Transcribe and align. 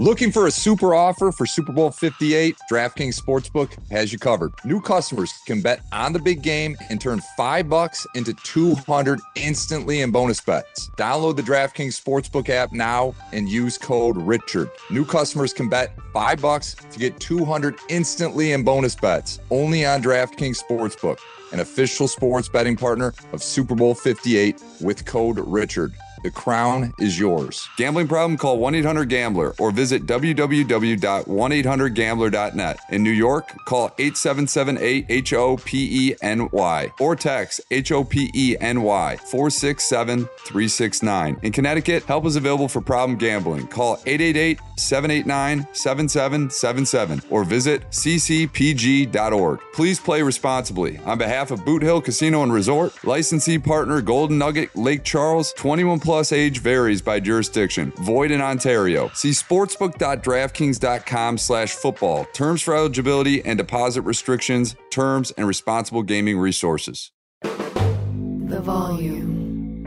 Looking 0.00 0.30
for 0.30 0.46
a 0.46 0.50
super 0.52 0.94
offer 0.94 1.32
for 1.32 1.44
Super 1.44 1.72
Bowl 1.72 1.90
58? 1.90 2.54
DraftKings 2.70 3.20
Sportsbook 3.20 3.76
has 3.90 4.12
you 4.12 4.18
covered. 4.20 4.52
New 4.64 4.80
customers 4.80 5.32
can 5.44 5.60
bet 5.60 5.80
on 5.90 6.12
the 6.12 6.20
big 6.20 6.40
game 6.40 6.76
and 6.88 7.00
turn 7.00 7.20
5 7.36 7.68
bucks 7.68 8.06
into 8.14 8.32
200 8.44 9.18
instantly 9.34 10.02
in 10.02 10.12
bonus 10.12 10.40
bets. 10.40 10.88
Download 10.90 11.34
the 11.34 11.42
DraftKings 11.42 12.00
Sportsbook 12.00 12.48
app 12.48 12.72
now 12.72 13.12
and 13.32 13.48
use 13.48 13.76
code 13.76 14.16
Richard. 14.16 14.70
New 14.88 15.04
customers 15.04 15.52
can 15.52 15.68
bet 15.68 15.98
5 16.12 16.40
bucks 16.40 16.76
to 16.92 16.98
get 17.00 17.18
200 17.18 17.74
instantly 17.88 18.52
in 18.52 18.62
bonus 18.62 18.94
bets 18.94 19.40
only 19.50 19.84
on 19.84 20.00
DraftKings 20.00 20.62
Sportsbook, 20.62 21.18
an 21.52 21.58
official 21.58 22.06
sports 22.06 22.48
betting 22.48 22.76
partner 22.76 23.14
of 23.32 23.42
Super 23.42 23.74
Bowl 23.74 23.96
58 23.96 24.62
with 24.80 25.04
code 25.06 25.40
Richard. 25.40 25.92
The 26.22 26.30
crown 26.30 26.94
is 26.98 27.18
yours. 27.18 27.68
Gambling 27.76 28.08
problem? 28.08 28.38
Call 28.38 28.58
1 28.58 28.74
800 28.74 29.08
Gambler 29.08 29.54
or 29.58 29.70
visit 29.70 30.06
www.1800Gambler.net. 30.06 32.80
In 32.90 33.02
New 33.02 33.10
York, 33.10 33.64
call 33.64 33.86
877 33.98 34.78
8 34.78 35.06
H 35.08 35.32
O 35.32 35.56
P 35.56 36.10
E 36.10 36.14
N 36.22 36.48
Y 36.50 36.92
or 36.98 37.16
text 37.16 37.60
H 37.70 37.92
O 37.92 38.04
P 38.04 38.30
E 38.34 38.56
N 38.60 38.82
Y 38.82 39.16
467 39.16 40.28
369. 40.38 41.38
In 41.42 41.52
Connecticut, 41.52 42.04
help 42.04 42.26
is 42.26 42.36
available 42.36 42.68
for 42.68 42.80
problem 42.80 43.18
gambling. 43.18 43.66
Call 43.68 43.94
888 44.06 44.60
789 44.76 45.66
7777 45.72 47.22
or 47.30 47.44
visit 47.44 47.88
ccpg.org. 47.90 49.60
Please 49.72 50.00
play 50.00 50.22
responsibly. 50.22 50.98
On 50.98 51.18
behalf 51.18 51.50
of 51.50 51.64
Boot 51.64 51.82
Hill 51.82 52.00
Casino 52.00 52.42
and 52.42 52.52
Resort, 52.52 52.92
licensee 53.04 53.58
partner 53.58 54.00
Golden 54.00 54.38
Nugget 54.38 54.74
Lake 54.76 55.04
Charles, 55.04 55.52
21 55.54 56.00
plus 56.08 56.32
age 56.32 56.60
varies 56.60 57.02
by 57.02 57.20
jurisdiction. 57.20 57.92
Void 57.98 58.30
in 58.30 58.40
Ontario. 58.40 59.10
See 59.12 59.28
sportsbook.draftkings.com 59.28 61.36
slash 61.36 61.72
football. 61.72 62.24
Terms 62.32 62.62
for 62.62 62.74
eligibility 62.74 63.44
and 63.44 63.58
deposit 63.58 64.00
restrictions, 64.00 64.74
terms, 64.88 65.32
and 65.32 65.46
responsible 65.46 66.02
gaming 66.02 66.38
resources. 66.38 67.10
The 67.42 68.60
volume. 68.62 69.84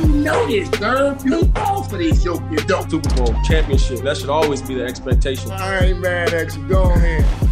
You 0.00 0.08
know 0.08 0.46
this, 0.48 0.68
sir. 0.70 1.16
You 1.24 1.44
fall 1.52 1.84
for 1.84 1.96
these 1.96 2.24
yoke 2.24 2.42
you. 2.50 2.58
Super 2.58 3.14
Bowl 3.14 3.36
championship. 3.44 4.00
That 4.00 4.16
should 4.16 4.30
always 4.30 4.62
be 4.62 4.74
the 4.74 4.84
expectation. 4.84 5.52
I 5.52 5.78
ain't 5.78 6.00
mad 6.00 6.34
at 6.34 6.56
you. 6.56 6.66
Go 6.66 6.90
ahead. 6.90 7.49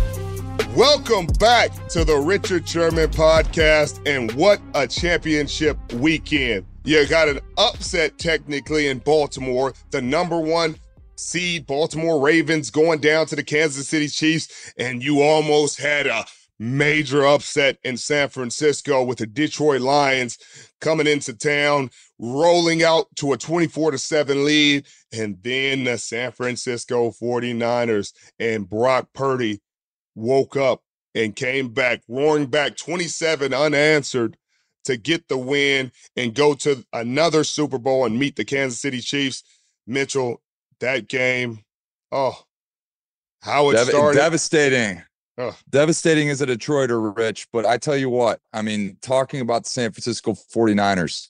Welcome 0.78 1.26
back 1.40 1.88
to 1.88 2.04
the 2.04 2.16
Richard 2.16 2.68
Sherman 2.68 3.10
podcast. 3.10 4.00
And 4.06 4.30
what 4.34 4.60
a 4.74 4.86
championship 4.86 5.76
weekend! 5.94 6.66
You 6.84 7.04
got 7.08 7.28
an 7.28 7.40
upset 7.56 8.16
technically 8.16 8.86
in 8.86 9.00
Baltimore, 9.00 9.74
the 9.90 10.00
number 10.00 10.38
one 10.38 10.76
seed 11.16 11.66
Baltimore 11.66 12.20
Ravens 12.20 12.70
going 12.70 13.00
down 13.00 13.26
to 13.26 13.34
the 13.34 13.42
Kansas 13.42 13.88
City 13.88 14.06
Chiefs, 14.06 14.72
and 14.78 15.02
you 15.02 15.20
almost 15.20 15.80
had 15.80 16.06
a 16.06 16.24
major 16.60 17.26
upset 17.26 17.78
in 17.82 17.96
San 17.96 18.28
Francisco 18.28 19.02
with 19.02 19.18
the 19.18 19.26
Detroit 19.26 19.80
Lions 19.80 20.38
coming 20.80 21.08
into 21.08 21.34
town, 21.34 21.90
rolling 22.20 22.84
out 22.84 23.06
to 23.16 23.32
a 23.32 23.36
24 23.36 23.90
to 23.90 23.98
7 23.98 24.44
lead, 24.44 24.86
and 25.12 25.38
then 25.42 25.82
the 25.82 25.98
San 25.98 26.30
Francisco 26.30 27.10
49ers 27.10 28.12
and 28.38 28.70
Brock 28.70 29.08
Purdy 29.12 29.60
woke 30.18 30.56
up 30.56 30.82
and 31.14 31.34
came 31.34 31.68
back, 31.68 32.02
roaring 32.08 32.46
back 32.46 32.76
27 32.76 33.54
unanswered 33.54 34.36
to 34.84 34.96
get 34.96 35.28
the 35.28 35.38
win 35.38 35.92
and 36.16 36.34
go 36.34 36.54
to 36.54 36.84
another 36.92 37.44
Super 37.44 37.78
Bowl 37.78 38.04
and 38.06 38.18
meet 38.18 38.36
the 38.36 38.44
Kansas 38.44 38.80
City 38.80 39.00
Chiefs. 39.00 39.42
Mitchell, 39.86 40.40
that 40.80 41.08
game, 41.08 41.60
oh, 42.12 42.42
how 43.42 43.70
it 43.70 43.74
Dev- 43.74 43.88
started. 43.88 44.18
Devastating. 44.18 45.02
Oh. 45.38 45.56
Devastating 45.70 46.30
as 46.30 46.42
a 46.42 46.46
Detroiter, 46.46 47.16
Rich. 47.16 47.48
But 47.52 47.64
I 47.64 47.78
tell 47.78 47.96
you 47.96 48.10
what, 48.10 48.40
I 48.52 48.62
mean, 48.62 48.96
talking 49.00 49.40
about 49.40 49.64
the 49.64 49.70
San 49.70 49.92
Francisco 49.92 50.32
49ers, 50.32 51.28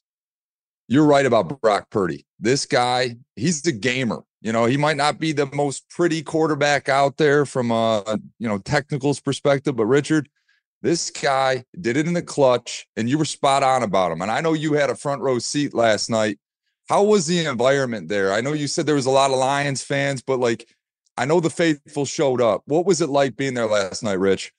you're 0.88 1.04
right 1.04 1.26
about 1.26 1.60
Brock 1.60 1.90
Purdy. 1.90 2.26
This 2.40 2.64
guy, 2.64 3.16
he's 3.36 3.62
the 3.62 3.72
gamer. 3.72 4.22
You 4.40 4.52
know, 4.52 4.66
he 4.66 4.76
might 4.76 4.96
not 4.96 5.18
be 5.18 5.32
the 5.32 5.46
most 5.46 5.88
pretty 5.90 6.22
quarterback 6.22 6.88
out 6.88 7.16
there 7.16 7.44
from 7.44 7.70
a, 7.70 8.18
you 8.38 8.48
know, 8.48 8.58
technicals 8.58 9.18
perspective, 9.18 9.74
but 9.74 9.86
Richard, 9.86 10.28
this 10.80 11.10
guy 11.10 11.64
did 11.80 11.96
it 11.96 12.06
in 12.06 12.12
the 12.12 12.22
clutch 12.22 12.86
and 12.96 13.10
you 13.10 13.18
were 13.18 13.24
spot 13.24 13.62
on 13.64 13.82
about 13.82 14.12
him. 14.12 14.22
And 14.22 14.30
I 14.30 14.40
know 14.40 14.52
you 14.52 14.74
had 14.74 14.90
a 14.90 14.94
front 14.94 15.22
row 15.22 15.40
seat 15.40 15.74
last 15.74 16.08
night. 16.08 16.38
How 16.88 17.02
was 17.02 17.26
the 17.26 17.44
environment 17.44 18.08
there? 18.08 18.32
I 18.32 18.40
know 18.40 18.52
you 18.52 18.68
said 18.68 18.86
there 18.86 18.94
was 18.94 19.06
a 19.06 19.10
lot 19.10 19.32
of 19.32 19.38
Lions 19.38 19.82
fans, 19.82 20.22
but 20.22 20.38
like 20.38 20.68
I 21.16 21.24
know 21.24 21.40
the 21.40 21.50
faithful 21.50 22.06
showed 22.06 22.40
up. 22.40 22.62
What 22.66 22.86
was 22.86 23.00
it 23.00 23.08
like 23.08 23.36
being 23.36 23.54
there 23.54 23.66
last 23.66 24.04
night, 24.04 24.20
Rich? 24.20 24.52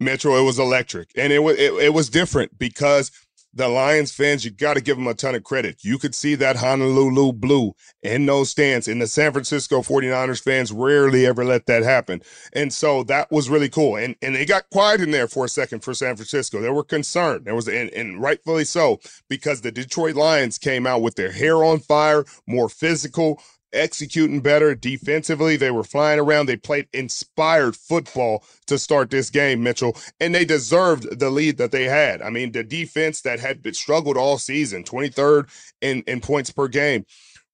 Metro, 0.00 0.36
it 0.36 0.44
was 0.44 0.58
electric. 0.58 1.10
And 1.16 1.32
it 1.32 1.40
was 1.40 1.58
it, 1.58 1.72
it 1.74 1.94
was 1.94 2.08
different 2.08 2.58
because 2.58 3.10
the 3.56 3.68
Lions 3.68 4.12
fans, 4.12 4.44
you 4.44 4.50
got 4.50 4.74
to 4.74 4.82
give 4.82 4.98
them 4.98 5.06
a 5.06 5.14
ton 5.14 5.34
of 5.34 5.42
credit. 5.42 5.82
You 5.82 5.98
could 5.98 6.14
see 6.14 6.34
that 6.34 6.56
Honolulu 6.56 7.32
blue 7.32 7.72
in 8.02 8.26
those 8.26 8.50
stands, 8.50 8.86
and 8.86 9.00
the 9.00 9.06
San 9.06 9.32
Francisco 9.32 9.80
49ers 9.80 10.42
fans 10.42 10.70
rarely 10.70 11.26
ever 11.26 11.42
let 11.42 11.64
that 11.66 11.82
happen. 11.82 12.20
And 12.52 12.72
so 12.72 13.02
that 13.04 13.32
was 13.32 13.48
really 13.48 13.70
cool. 13.70 13.96
And 13.96 14.14
and 14.20 14.34
they 14.34 14.44
got 14.44 14.68
quiet 14.70 15.00
in 15.00 15.10
there 15.10 15.26
for 15.26 15.46
a 15.46 15.48
second 15.48 15.80
for 15.80 15.94
San 15.94 16.16
Francisco. 16.16 16.60
They 16.60 16.68
were 16.68 16.84
concerned. 16.84 17.46
There 17.46 17.54
was 17.54 17.66
and, 17.66 17.90
and 17.90 18.20
rightfully 18.20 18.64
so, 18.64 19.00
because 19.28 19.62
the 19.62 19.72
Detroit 19.72 20.16
Lions 20.16 20.58
came 20.58 20.86
out 20.86 21.00
with 21.00 21.14
their 21.14 21.32
hair 21.32 21.64
on 21.64 21.78
fire, 21.78 22.24
more 22.46 22.68
physical, 22.68 23.40
executing 23.76 24.40
better 24.40 24.74
defensively. 24.74 25.56
They 25.56 25.70
were 25.70 25.84
flying 25.84 26.18
around. 26.18 26.46
They 26.46 26.56
played 26.56 26.88
inspired 26.92 27.76
football 27.76 28.44
to 28.66 28.78
start 28.78 29.10
this 29.10 29.30
game, 29.30 29.62
Mitchell, 29.62 29.96
and 30.20 30.34
they 30.34 30.44
deserved 30.44 31.18
the 31.18 31.30
lead 31.30 31.58
that 31.58 31.72
they 31.72 31.84
had. 31.84 32.22
I 32.22 32.30
mean, 32.30 32.52
the 32.52 32.64
defense 32.64 33.20
that 33.22 33.40
had 33.40 33.62
been 33.62 33.74
struggled 33.74 34.16
all 34.16 34.38
season, 34.38 34.84
23rd 34.84 35.48
in, 35.80 36.02
in 36.06 36.20
points 36.20 36.50
per 36.50 36.68
game, 36.68 37.04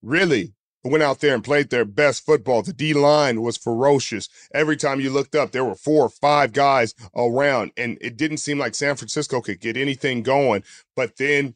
really 0.02 0.52
went 0.84 1.02
out 1.02 1.20
there 1.20 1.34
and 1.34 1.44
played 1.44 1.70
their 1.70 1.84
best 1.84 2.24
football. 2.24 2.62
The 2.62 2.72
D 2.72 2.92
line 2.92 3.42
was 3.42 3.56
ferocious. 3.56 4.28
Every 4.52 4.76
time 4.76 5.00
you 5.00 5.10
looked 5.10 5.34
up, 5.34 5.52
there 5.52 5.64
were 5.64 5.74
four 5.74 6.04
or 6.04 6.10
five 6.10 6.52
guys 6.52 6.94
around, 7.14 7.72
and 7.76 7.98
it 8.00 8.16
didn't 8.16 8.38
seem 8.38 8.58
like 8.58 8.74
San 8.74 8.96
Francisco 8.96 9.40
could 9.40 9.60
get 9.60 9.76
anything 9.76 10.22
going. 10.22 10.64
But 10.96 11.16
then 11.16 11.54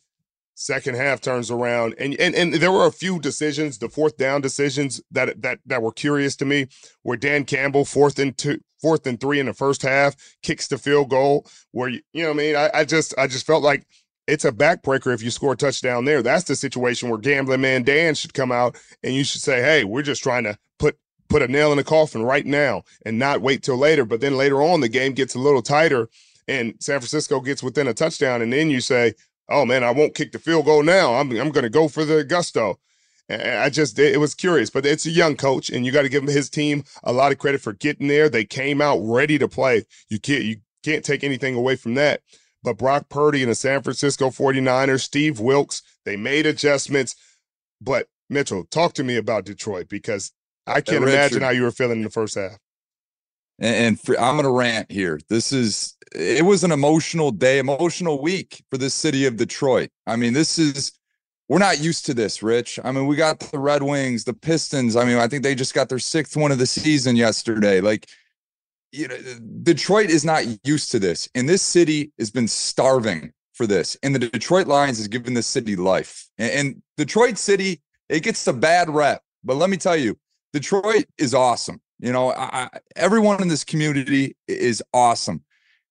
second 0.58 0.96
half 0.96 1.20
turns 1.20 1.50
around 1.50 1.94
and, 1.98 2.18
and 2.18 2.34
and 2.34 2.54
there 2.54 2.72
were 2.72 2.86
a 2.86 2.90
few 2.90 3.20
decisions 3.20 3.76
the 3.76 3.90
fourth 3.90 4.16
down 4.16 4.40
decisions 4.40 5.02
that 5.10 5.40
that 5.42 5.58
that 5.66 5.82
were 5.82 5.92
curious 5.92 6.34
to 6.34 6.46
me 6.46 6.66
where 7.02 7.16
dan 7.16 7.44
campbell 7.44 7.84
fourth 7.84 8.18
and 8.18 8.38
two 8.38 8.58
fourth 8.80 9.06
and 9.06 9.20
three 9.20 9.40
in 9.40 9.46
the 9.46 9.54
first 9.54 9.82
half, 9.82 10.14
kicks 10.42 10.68
the 10.68 10.78
field 10.78 11.10
goal. 11.10 11.46
Where 11.72 11.88
you, 11.88 12.00
you 12.12 12.22
know, 12.24 12.30
I 12.30 12.34
mean, 12.34 12.56
I, 12.56 12.70
I 12.72 12.84
just, 12.84 13.14
I 13.18 13.26
just 13.26 13.46
felt 13.46 13.62
like 13.62 13.86
it's 14.26 14.44
a 14.44 14.52
backbreaker 14.52 15.14
if 15.14 15.22
you 15.22 15.30
score 15.30 15.52
a 15.52 15.56
touchdown 15.56 16.04
there. 16.04 16.22
That's 16.22 16.44
the 16.44 16.56
situation 16.56 17.08
where 17.08 17.18
gambling 17.18 17.60
man 17.60 17.84
Dan 17.84 18.14
should 18.14 18.34
come 18.34 18.52
out 18.52 18.76
and 19.02 19.14
you 19.14 19.24
should 19.24 19.40
say, 19.40 19.62
"Hey, 19.62 19.84
we're 19.84 20.02
just 20.02 20.22
trying 20.22 20.44
to 20.44 20.58
put 20.78 20.98
put 21.28 21.42
a 21.42 21.48
nail 21.48 21.70
in 21.72 21.78
the 21.78 21.84
coffin 21.84 22.22
right 22.22 22.46
now 22.46 22.82
and 23.04 23.18
not 23.18 23.40
wait 23.40 23.62
till 23.62 23.76
later." 23.76 24.04
But 24.04 24.20
then 24.20 24.36
later 24.36 24.62
on, 24.62 24.80
the 24.80 24.88
game 24.88 25.12
gets 25.12 25.34
a 25.34 25.40
little 25.40 25.62
tighter 25.62 26.08
and 26.48 26.74
San 26.80 27.00
Francisco 27.00 27.40
gets 27.40 27.62
within 27.62 27.88
a 27.88 27.94
touchdown, 27.94 28.40
and 28.40 28.52
then 28.52 28.70
you 28.70 28.80
say, 28.80 29.14
"Oh 29.48 29.64
man, 29.64 29.84
I 29.84 29.90
won't 29.90 30.14
kick 30.14 30.32
the 30.32 30.38
field 30.38 30.66
goal 30.66 30.82
now. 30.82 31.14
I'm 31.14 31.30
I'm 31.32 31.50
going 31.50 31.64
to 31.64 31.70
go 31.70 31.88
for 31.88 32.04
the 32.04 32.24
gusto." 32.24 32.78
I 33.28 33.70
just 33.70 33.98
it 33.98 34.20
was 34.20 34.34
curious, 34.34 34.70
but 34.70 34.86
it's 34.86 35.04
a 35.04 35.10
young 35.10 35.36
coach, 35.36 35.68
and 35.68 35.84
you 35.84 35.90
got 35.90 36.02
to 36.02 36.08
give 36.08 36.22
him 36.22 36.28
his 36.28 36.48
team 36.48 36.84
a 37.02 37.12
lot 37.12 37.32
of 37.32 37.38
credit 37.38 37.60
for 37.60 37.72
getting 37.72 38.06
there. 38.06 38.28
They 38.28 38.44
came 38.44 38.80
out 38.80 38.98
ready 39.02 39.36
to 39.38 39.48
play. 39.48 39.84
You 40.08 40.20
can't 40.20 40.44
you 40.44 40.56
can't 40.84 41.04
take 41.04 41.24
anything 41.24 41.56
away 41.56 41.74
from 41.74 41.94
that. 41.94 42.20
But 42.62 42.78
Brock 42.78 43.08
Purdy 43.08 43.42
and 43.42 43.50
the 43.50 43.56
San 43.56 43.82
Francisco 43.82 44.30
49ers, 44.30 45.00
Steve 45.00 45.40
Wilks, 45.40 45.82
they 46.04 46.16
made 46.16 46.46
adjustments. 46.46 47.16
But 47.80 48.08
Mitchell, 48.30 48.64
talk 48.64 48.92
to 48.94 49.04
me 49.04 49.16
about 49.16 49.44
Detroit 49.44 49.88
because 49.88 50.32
I 50.66 50.80
can't 50.80 51.04
imagine 51.04 51.42
how 51.42 51.50
you 51.50 51.62
were 51.62 51.70
feeling 51.70 51.98
in 51.98 52.04
the 52.04 52.10
first 52.10 52.36
half. 52.36 52.58
And, 53.58 53.98
for, 53.98 54.18
I'm 54.20 54.34
going 54.34 54.44
to 54.44 54.50
rant 54.50 54.90
here. 54.90 55.18
This 55.28 55.52
is 55.52 55.96
it 56.14 56.44
was 56.44 56.64
an 56.64 56.72
emotional 56.72 57.30
day, 57.30 57.58
emotional 57.58 58.22
week 58.22 58.62
for 58.70 58.78
the 58.78 58.90
city 58.90 59.26
of 59.26 59.36
Detroit. 59.36 59.90
I 60.06 60.16
mean, 60.16 60.32
this 60.32 60.58
is 60.58 60.92
we're 61.48 61.58
not 61.58 61.80
used 61.80 62.06
to 62.06 62.14
this, 62.14 62.42
Rich. 62.42 62.78
I 62.82 62.90
mean, 62.92 63.06
we 63.06 63.16
got 63.16 63.38
the 63.38 63.58
Red 63.58 63.82
Wings, 63.82 64.24
the 64.24 64.34
Pistons. 64.34 64.96
I 64.96 65.04
mean, 65.04 65.16
I 65.18 65.28
think 65.28 65.42
they 65.42 65.54
just 65.54 65.74
got 65.74 65.88
their 65.88 65.98
sixth 65.98 66.36
one 66.36 66.50
of 66.52 66.58
the 66.58 66.66
season 66.66 67.16
yesterday. 67.16 67.80
Like, 67.80 68.08
you 68.92 69.08
know, 69.08 69.16
Detroit 69.62 70.10
is 70.10 70.24
not 70.24 70.44
used 70.64 70.90
to 70.92 70.98
this, 70.98 71.28
and 71.34 71.48
this 71.48 71.62
city 71.62 72.12
has 72.18 72.30
been 72.30 72.48
starving 72.48 73.32
for 73.54 73.66
this. 73.66 73.96
And 74.02 74.14
the 74.14 74.18
Detroit 74.18 74.66
Lions 74.66 74.98
has 74.98 75.08
given 75.08 75.34
the 75.34 75.42
city 75.42 75.76
life. 75.76 76.28
And, 76.38 76.52
and 76.52 76.82
Detroit 76.96 77.38
City, 77.38 77.80
it 78.08 78.22
gets 78.22 78.46
a 78.46 78.52
bad 78.52 78.90
rep, 78.90 79.22
but 79.44 79.56
let 79.56 79.70
me 79.70 79.76
tell 79.76 79.96
you, 79.96 80.18
Detroit 80.52 81.06
is 81.18 81.34
awesome. 81.34 81.80
You 81.98 82.12
know, 82.12 82.32
I, 82.32 82.68
everyone 82.94 83.40
in 83.40 83.48
this 83.48 83.64
community 83.64 84.36
is 84.46 84.82
awesome. 84.92 85.42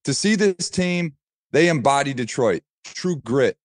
To 0.03 0.13
see 0.13 0.35
this 0.35 0.69
team, 0.69 1.13
they 1.51 1.67
embody 1.67 2.13
Detroit, 2.13 2.61
true 2.83 3.15
grit, 3.17 3.57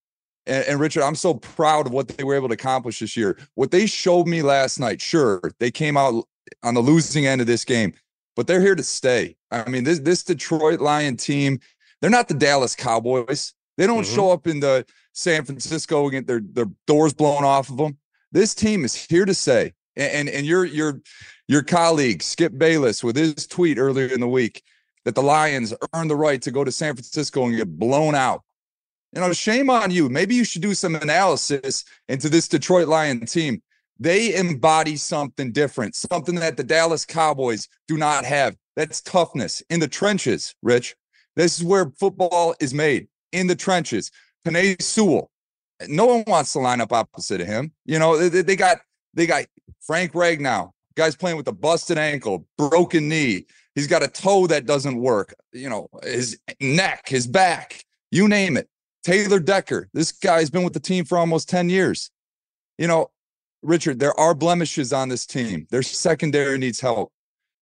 and, 0.47 0.65
and, 0.65 0.79
Richard, 0.79 1.03
I'm 1.03 1.15
so 1.15 1.35
proud 1.35 1.85
of 1.85 1.93
what 1.93 2.07
they 2.07 2.23
were 2.23 2.35
able 2.35 2.47
to 2.47 2.55
accomplish 2.55 2.99
this 2.99 3.15
year. 3.15 3.37
What 3.53 3.69
they 3.69 3.85
showed 3.85 4.27
me 4.27 4.41
last 4.41 4.79
night, 4.79 4.99
sure, 4.99 5.39
they 5.59 5.69
came 5.69 5.97
out 5.97 6.25
on 6.63 6.73
the 6.73 6.81
losing 6.81 7.27
end 7.27 7.41
of 7.41 7.47
this 7.47 7.63
game, 7.63 7.93
but 8.35 8.47
they're 8.47 8.61
here 8.61 8.75
to 8.75 8.83
stay. 8.83 9.35
I 9.51 9.69
mean, 9.69 9.83
this 9.83 9.99
this 9.99 10.23
Detroit 10.23 10.79
Lion 10.79 11.15
team, 11.15 11.59
they're 11.99 12.09
not 12.09 12.27
the 12.27 12.33
Dallas 12.33 12.75
Cowboys. 12.75 13.53
They 13.77 13.85
don't 13.85 14.03
mm-hmm. 14.03 14.15
show 14.15 14.31
up 14.31 14.47
in 14.47 14.59
the 14.59 14.85
San 15.13 15.45
Francisco 15.45 16.03
and 16.03 16.11
get 16.11 16.27
their 16.27 16.41
their 16.41 16.71
doors 16.87 17.13
blown 17.13 17.43
off 17.43 17.69
of 17.69 17.77
them. 17.77 17.97
This 18.31 18.55
team 18.55 18.83
is 18.83 18.95
here 18.95 19.25
to 19.25 19.33
stay. 19.33 19.73
And 19.95 20.11
and, 20.11 20.29
and 20.29 20.45
your 20.45 20.65
your 20.65 21.01
your 21.51 21.63
colleague 21.63 22.23
Skip 22.23 22.57
Bayless 22.57 23.03
with 23.03 23.15
his 23.15 23.45
tweet 23.45 23.77
earlier 23.77 24.07
in 24.07 24.21
the 24.21 24.27
week 24.27 24.63
that 25.05 25.15
the 25.15 25.23
Lions 25.23 25.73
earned 25.93 26.09
the 26.09 26.15
right 26.15 26.41
to 26.41 26.51
go 26.51 26.63
to 26.63 26.71
San 26.71 26.95
Francisco 26.95 27.45
and 27.45 27.57
get 27.57 27.77
blown 27.77 28.15
out 28.15 28.43
you 29.13 29.19
know, 29.19 29.33
shame 29.33 29.69
on 29.69 29.91
you. 29.91 30.09
Maybe 30.09 30.35
you 30.35 30.43
should 30.43 30.61
do 30.61 30.73
some 30.73 30.95
analysis 30.95 31.83
into 32.07 32.29
this 32.29 32.47
Detroit 32.47 32.87
Lion 32.87 33.25
team. 33.25 33.61
They 33.99 34.35
embody 34.35 34.95
something 34.95 35.51
different, 35.51 35.95
something 35.95 36.35
that 36.35 36.57
the 36.57 36.63
Dallas 36.63 37.05
Cowboys 37.05 37.67
do 37.87 37.97
not 37.97 38.25
have. 38.25 38.55
That's 38.75 39.01
toughness 39.01 39.61
in 39.69 39.79
the 39.79 39.87
trenches, 39.87 40.55
Rich. 40.63 40.95
This 41.35 41.57
is 41.57 41.63
where 41.63 41.91
football 41.99 42.55
is 42.59 42.73
made 42.73 43.07
in 43.31 43.47
the 43.47 43.55
trenches. 43.55 44.11
Penei 44.45 44.81
Sewell, 44.81 45.29
no 45.87 46.05
one 46.05 46.23
wants 46.25 46.53
to 46.53 46.59
line 46.59 46.81
up 46.81 46.93
opposite 46.93 47.41
of 47.41 47.47
him. 47.47 47.73
You 47.85 47.99
know, 47.99 48.17
they, 48.17 48.41
they 48.41 48.55
got 48.55 48.77
they 49.13 49.27
got 49.27 49.45
Frank 49.81 50.13
Ragnow, 50.13 50.71
guy's 50.95 51.15
playing 51.15 51.37
with 51.37 51.47
a 51.47 51.53
busted 51.53 51.97
ankle, 51.97 52.45
broken 52.57 53.09
knee. 53.09 53.45
He's 53.75 53.87
got 53.87 54.03
a 54.03 54.07
toe 54.07 54.47
that 54.47 54.65
doesn't 54.65 54.97
work. 54.97 55.33
You 55.53 55.69
know, 55.69 55.87
his 56.03 56.39
neck, 56.59 57.07
his 57.07 57.27
back, 57.27 57.85
you 58.11 58.27
name 58.27 58.57
it. 58.57 58.67
Taylor 59.03 59.39
Decker, 59.39 59.89
this 59.93 60.11
guy's 60.11 60.49
been 60.49 60.63
with 60.63 60.73
the 60.73 60.79
team 60.79 61.05
for 61.05 61.17
almost 61.17 61.49
10 61.49 61.69
years. 61.69 62.11
You 62.77 62.87
know, 62.87 63.11
Richard, 63.63 63.99
there 63.99 64.17
are 64.19 64.33
blemishes 64.33 64.93
on 64.93 65.09
this 65.09 65.25
team. 65.25 65.67
Their 65.69 65.83
secondary 65.83 66.57
needs 66.57 66.79
help. 66.79 67.11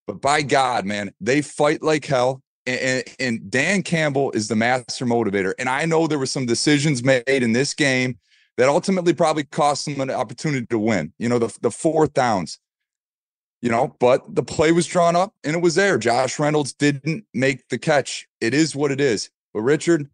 But 0.08 0.22
by 0.22 0.42
God, 0.42 0.86
man, 0.86 1.14
they 1.22 1.42
fight 1.42 1.84
like 1.84 2.06
hell. 2.06 2.42
And, 2.66 3.04
and, 3.20 3.50
Dan 3.50 3.82
Campbell 3.82 4.32
is 4.32 4.48
the 4.48 4.56
master 4.56 5.06
motivator. 5.06 5.54
And 5.58 5.68
I 5.68 5.86
know 5.86 6.06
there 6.06 6.20
were 6.20 6.26
some 6.26 6.46
decisions 6.46 7.04
made 7.04 7.24
in 7.28 7.52
this 7.52 7.74
game 7.74 8.20
that 8.58 8.70
ultimately 8.70 9.14
probably 9.14 9.44
cost 9.46 9.86
them 9.86 10.02
an 10.02 10.12
opportunity 10.12 10.68
to 10.68 10.78
win. 10.78 11.14
You 11.18 11.30
know, 11.30 11.40
the, 11.40 11.58
the 11.62 11.72
fourth 11.72 12.14
downs, 12.14 12.60
you 13.62 13.70
know, 13.70 13.96
but 14.00 14.36
the 14.36 14.44
play 14.44 14.72
was 14.72 14.86
drawn 14.86 15.16
up 15.16 15.34
and 15.44 15.56
it 15.56 15.62
was 15.62 15.76
there. 15.76 15.98
Josh 15.98 16.40
Reynolds 16.40 16.74
didn't 16.74 17.26
make 17.34 17.68
the 17.70 17.78
catch. 17.78 18.28
It 18.40 18.54
is 18.54 18.76
what 18.76 18.92
it 18.92 19.02
is. 19.02 19.30
But 19.54 19.62
Richard, 19.62 20.10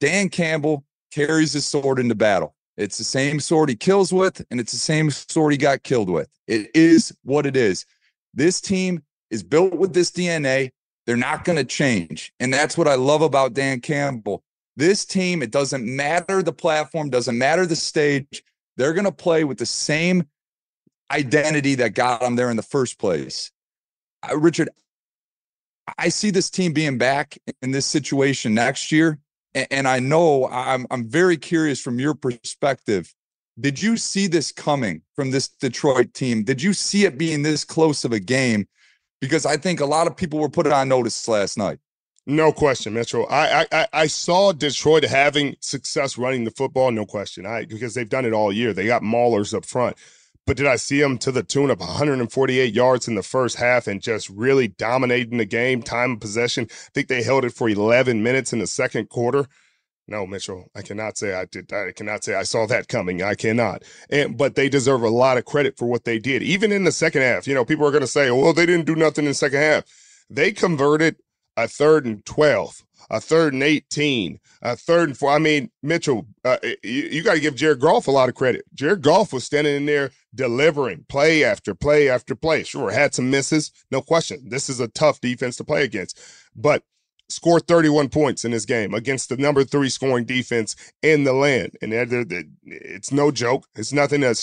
Dan 0.00 0.28
Campbell 0.28 0.84
carries 1.10 1.52
his 1.52 1.64
sword 1.64 1.98
into 1.98 2.14
battle. 2.14 2.54
It's 2.76 2.98
the 2.98 3.04
same 3.04 3.40
sword 3.40 3.70
he 3.70 3.76
kills 3.76 4.12
with, 4.12 4.44
and 4.50 4.60
it's 4.60 4.72
the 4.72 4.78
same 4.78 5.10
sword 5.10 5.52
he 5.52 5.58
got 5.58 5.82
killed 5.82 6.10
with. 6.10 6.28
It 6.46 6.70
is 6.74 7.16
what 7.22 7.46
it 7.46 7.56
is. 7.56 7.86
This 8.34 8.60
team 8.60 9.02
is 9.30 9.42
built 9.42 9.74
with 9.74 9.94
this 9.94 10.10
DNA. 10.10 10.70
They're 11.06 11.16
not 11.16 11.44
going 11.44 11.56
to 11.56 11.64
change. 11.64 12.34
And 12.38 12.52
that's 12.52 12.76
what 12.76 12.88
I 12.88 12.96
love 12.96 13.22
about 13.22 13.54
Dan 13.54 13.80
Campbell. 13.80 14.42
This 14.76 15.06
team, 15.06 15.42
it 15.42 15.50
doesn't 15.50 15.86
matter 15.86 16.42
the 16.42 16.52
platform, 16.52 17.08
doesn't 17.08 17.38
matter 17.38 17.64
the 17.64 17.76
stage. 17.76 18.42
They're 18.76 18.92
going 18.92 19.04
to 19.04 19.12
play 19.12 19.44
with 19.44 19.56
the 19.56 19.64
same 19.64 20.24
identity 21.10 21.76
that 21.76 21.94
got 21.94 22.20
them 22.20 22.36
there 22.36 22.50
in 22.50 22.56
the 22.56 22.62
first 22.62 22.98
place. 22.98 23.50
Uh, 24.28 24.36
Richard, 24.36 24.68
I 25.98 26.08
see 26.08 26.30
this 26.30 26.50
team 26.50 26.72
being 26.72 26.98
back 26.98 27.38
in 27.62 27.70
this 27.70 27.86
situation 27.86 28.54
next 28.54 28.90
year 28.90 29.20
and 29.70 29.88
I 29.88 29.98
know 29.98 30.48
I'm 30.48 30.86
I'm 30.90 31.08
very 31.08 31.36
curious 31.36 31.80
from 31.80 31.98
your 31.98 32.14
perspective. 32.14 33.14
Did 33.58 33.82
you 33.82 33.96
see 33.96 34.26
this 34.26 34.52
coming 34.52 35.00
from 35.14 35.30
this 35.30 35.48
Detroit 35.48 36.12
team? 36.12 36.44
Did 36.44 36.62
you 36.62 36.74
see 36.74 37.06
it 37.06 37.16
being 37.16 37.42
this 37.42 37.64
close 37.64 38.04
of 38.04 38.12
a 38.12 38.20
game? 38.20 38.68
Because 39.20 39.46
I 39.46 39.56
think 39.56 39.80
a 39.80 39.86
lot 39.86 40.06
of 40.06 40.16
people 40.16 40.38
were 40.38 40.50
put 40.50 40.66
on 40.66 40.88
notice 40.88 41.26
last 41.26 41.56
night. 41.56 41.78
No 42.26 42.52
question, 42.52 42.92
Metro. 42.92 43.24
I, 43.28 43.66
I 43.72 43.86
I 43.92 44.06
saw 44.08 44.52
Detroit 44.52 45.04
having 45.04 45.56
success 45.60 46.18
running 46.18 46.44
the 46.44 46.50
football, 46.50 46.90
no 46.90 47.06
question. 47.06 47.46
I 47.46 47.64
because 47.64 47.94
they've 47.94 48.08
done 48.08 48.26
it 48.26 48.34
all 48.34 48.52
year. 48.52 48.72
They 48.72 48.86
got 48.86 49.02
maulers 49.02 49.54
up 49.54 49.64
front. 49.64 49.96
But 50.46 50.56
did 50.56 50.66
I 50.66 50.76
see 50.76 51.00
them 51.00 51.18
to 51.18 51.32
the 51.32 51.42
tune 51.42 51.70
of 51.70 51.80
148 51.80 52.72
yards 52.72 53.08
in 53.08 53.16
the 53.16 53.22
first 53.22 53.56
half 53.56 53.88
and 53.88 54.00
just 54.00 54.30
really 54.30 54.68
dominating 54.68 55.38
the 55.38 55.44
game, 55.44 55.82
time 55.82 56.12
of 56.12 56.20
possession? 56.20 56.68
I 56.70 56.90
think 56.94 57.08
they 57.08 57.24
held 57.24 57.44
it 57.44 57.52
for 57.52 57.68
11 57.68 58.22
minutes 58.22 58.52
in 58.52 58.60
the 58.60 58.66
second 58.66 59.08
quarter. 59.08 59.46
No, 60.08 60.24
Mitchell, 60.24 60.70
I 60.72 60.82
cannot 60.82 61.18
say 61.18 61.34
I 61.34 61.46
did. 61.46 61.72
I 61.72 61.90
cannot 61.90 62.22
say 62.22 62.34
I 62.34 62.44
saw 62.44 62.64
that 62.66 62.86
coming. 62.86 63.22
I 63.22 63.34
cannot. 63.34 63.82
And 64.08 64.38
but 64.38 64.54
they 64.54 64.68
deserve 64.68 65.02
a 65.02 65.08
lot 65.08 65.36
of 65.36 65.44
credit 65.44 65.76
for 65.76 65.86
what 65.86 66.04
they 66.04 66.20
did, 66.20 66.44
even 66.44 66.70
in 66.70 66.84
the 66.84 66.92
second 66.92 67.22
half. 67.22 67.48
You 67.48 67.54
know, 67.54 67.64
people 67.64 67.84
are 67.84 67.90
going 67.90 68.02
to 68.02 68.06
say, 68.06 68.30
"Well, 68.30 68.52
they 68.52 68.66
didn't 68.66 68.86
do 68.86 68.94
nothing 68.94 69.24
in 69.24 69.30
the 69.30 69.34
second 69.34 69.58
half." 69.58 69.82
They 70.30 70.52
converted 70.52 71.16
a 71.56 71.66
third 71.66 72.06
and 72.06 72.24
12 72.24 72.85
a 73.10 73.20
third 73.20 73.52
and 73.52 73.62
18, 73.62 74.38
a 74.62 74.76
third 74.76 75.08
and 75.10 75.18
four. 75.18 75.30
I 75.30 75.38
mean, 75.38 75.70
Mitchell, 75.82 76.26
uh, 76.44 76.58
you, 76.62 76.72
you 76.82 77.22
got 77.22 77.34
to 77.34 77.40
give 77.40 77.54
Jared 77.54 77.80
Goff 77.80 78.08
a 78.08 78.10
lot 78.10 78.28
of 78.28 78.34
credit. 78.34 78.64
Jared 78.74 79.02
Goff 79.02 79.32
was 79.32 79.44
standing 79.44 79.76
in 79.76 79.86
there 79.86 80.10
delivering 80.34 81.04
play 81.08 81.44
after 81.44 81.74
play 81.74 82.08
after 82.08 82.34
play. 82.34 82.62
Sure, 82.62 82.90
had 82.90 83.14
some 83.14 83.30
misses, 83.30 83.72
no 83.90 84.00
question. 84.00 84.48
This 84.48 84.68
is 84.68 84.80
a 84.80 84.88
tough 84.88 85.20
defense 85.20 85.56
to 85.56 85.64
play 85.64 85.84
against, 85.84 86.20
but 86.54 86.82
scored 87.28 87.66
31 87.66 88.08
points 88.08 88.44
in 88.44 88.52
this 88.52 88.64
game 88.64 88.94
against 88.94 89.28
the 89.28 89.36
number 89.36 89.64
three 89.64 89.88
scoring 89.88 90.24
defense 90.24 90.76
in 91.02 91.24
the 91.24 91.32
land. 91.32 91.72
And 91.82 91.92
it's 91.92 93.12
no 93.12 93.30
joke. 93.30 93.66
It's 93.74 93.92
nothing 93.92 94.20
to, 94.20 94.34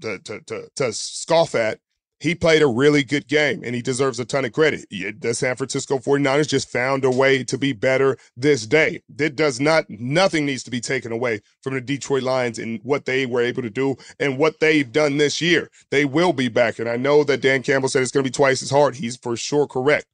to, 0.00 0.40
to, 0.46 0.68
to 0.76 0.92
scoff 0.92 1.54
at 1.54 1.80
he 2.20 2.34
played 2.34 2.60
a 2.60 2.66
really 2.66 3.02
good 3.02 3.26
game 3.26 3.62
and 3.64 3.74
he 3.74 3.80
deserves 3.80 4.20
a 4.20 4.24
ton 4.24 4.44
of 4.44 4.52
credit. 4.52 4.86
The 4.90 5.32
San 5.34 5.56
Francisco 5.56 5.98
49ers 5.98 6.48
just 6.48 6.70
found 6.70 7.04
a 7.04 7.10
way 7.10 7.42
to 7.44 7.56
be 7.56 7.72
better 7.72 8.18
this 8.36 8.66
day. 8.66 9.02
It 9.18 9.36
does 9.36 9.58
not, 9.58 9.88
nothing 9.88 10.44
needs 10.44 10.62
to 10.64 10.70
be 10.70 10.80
taken 10.80 11.12
away 11.12 11.40
from 11.62 11.74
the 11.74 11.80
Detroit 11.80 12.22
Lions 12.22 12.58
and 12.58 12.78
what 12.82 13.06
they 13.06 13.24
were 13.24 13.40
able 13.40 13.62
to 13.62 13.70
do 13.70 13.96
and 14.18 14.36
what 14.36 14.60
they've 14.60 14.92
done 14.92 15.16
this 15.16 15.40
year. 15.40 15.70
They 15.90 16.04
will 16.04 16.34
be 16.34 16.48
back. 16.48 16.78
And 16.78 16.88
I 16.88 16.96
know 16.96 17.24
that 17.24 17.40
Dan 17.40 17.62
Campbell 17.62 17.88
said 17.88 18.02
it's 18.02 18.12
going 18.12 18.24
to 18.24 18.30
be 18.30 18.34
twice 18.34 18.62
as 18.62 18.70
hard. 18.70 18.96
He's 18.96 19.16
for 19.16 19.36
sure 19.36 19.66
correct. 19.66 20.06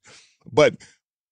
But 0.50 0.76